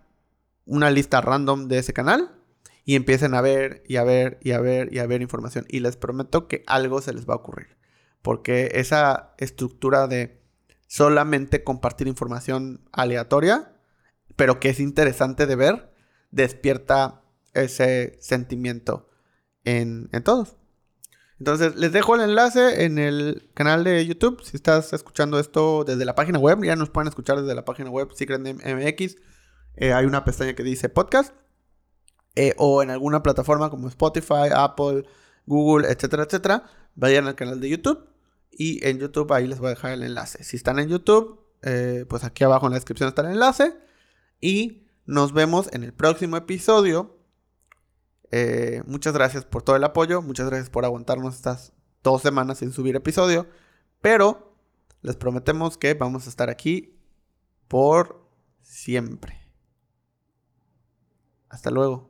una 0.65 0.91
lista 0.91 1.21
random 1.21 1.69
de 1.69 1.79
ese 1.79 1.93
canal 1.93 2.37
y 2.85 2.97
empiecen 2.97 3.35
a 3.35 3.41
ver 3.41 3.83
y 3.87 3.97
a 3.97 4.05
ver 4.05 4.39
y 4.43 4.53
a 4.53 4.61
ver 4.61 4.93
y 4.93 4.99
a 4.99 5.07
ver 5.07 5.23
información. 5.23 5.65
Y 5.69 5.81
les 5.81 5.97
prometo 5.97 6.49
que 6.49 6.63
algo 6.67 7.01
se 7.01 7.13
les 7.13 7.29
va 7.29 7.35
a 7.35 7.39
ocurrir. 7.39 7.77
Porque 8.23 8.73
esa 8.75 9.35
estructura 9.39 10.07
de 10.07 10.40
solamente 10.91 11.63
compartir 11.63 12.09
información 12.09 12.81
aleatoria, 12.91 13.73
pero 14.35 14.59
que 14.59 14.71
es 14.71 14.81
interesante 14.81 15.47
de 15.47 15.55
ver, 15.55 15.95
despierta 16.33 17.23
ese 17.55 18.19
sentimiento 18.21 19.09
en, 19.63 20.09
en 20.13 20.25
todos. 20.25 20.57
Entonces, 21.39 21.77
les 21.77 21.93
dejo 21.93 22.17
el 22.17 22.23
enlace 22.23 22.85
en 22.85 22.99
el 22.99 23.51
canal 23.55 23.85
de 23.85 24.05
YouTube. 24.05 24.43
Si 24.43 24.57
estás 24.57 24.93
escuchando 24.93 25.39
esto 25.39 25.85
desde 25.85 26.05
la 26.05 26.17
página 26.17 26.41
web, 26.41 26.65
ya 26.65 26.75
nos 26.75 26.91
pueden 26.91 27.07
escuchar 27.07 27.41
desde 27.41 27.55
la 27.55 27.65
página 27.65 27.89
web 27.89 28.09
Secret 28.13 28.41
MX. 28.41 29.17
Eh, 29.77 29.93
hay 29.93 30.07
una 30.07 30.25
pestaña 30.25 30.55
que 30.55 30.65
dice 30.65 30.89
podcast. 30.89 31.33
Eh, 32.35 32.55
o 32.59 32.83
en 32.83 32.91
alguna 32.91 33.23
plataforma 33.23 33.71
como 33.71 33.87
Spotify, 33.87 34.51
Apple, 34.53 35.05
Google, 35.47 35.89
etcétera, 35.89 36.25
etcétera. 36.25 36.65
Vayan 36.97 37.29
al 37.29 37.37
canal 37.37 37.61
de 37.61 37.69
YouTube. 37.69 38.10
Y 38.51 38.87
en 38.87 38.99
YouTube 38.99 39.33
ahí 39.33 39.47
les 39.47 39.59
voy 39.59 39.69
a 39.69 39.71
dejar 39.71 39.93
el 39.93 40.03
enlace. 40.03 40.45
Si 40.45 40.57
están 40.57 40.79
en 40.79 40.89
YouTube, 40.89 41.41
eh, 41.63 42.05
pues 42.09 42.25
aquí 42.25 42.45
abajo 42.45 42.67
en 42.67 42.73
la 42.73 42.77
descripción 42.77 43.09
está 43.09 43.23
el 43.23 43.33
enlace. 43.33 43.75
Y 44.41 44.87
nos 45.07 45.33
vemos 45.33 45.69
en 45.73 45.85
el 45.85 45.93
próximo 45.93 46.37
episodio 46.37 47.21
eh, 48.31 48.83
muchas 48.87 49.13
gracias 49.13 49.45
por 49.45 49.63
todo 49.63 49.77
el 49.77 49.85
apoyo, 49.85 50.23
muchas 50.23 50.47
gracias 50.47 50.71
por 50.71 50.85
aguantarnos 50.85 51.35
estas 51.35 51.73
dos 52.03 52.23
semanas 52.23 52.59
sin 52.59 52.73
subir 52.73 52.95
episodio, 52.95 53.47
pero 54.01 54.55
les 55.03 55.17
prometemos 55.17 55.77
que 55.77 55.95
vamos 55.95 56.27
a 56.27 56.31
estar 56.31 56.49
aquí 56.49 56.97
por 57.67 58.25
siempre. 58.63 59.41
Hasta 61.49 61.71
luego. 61.71 62.10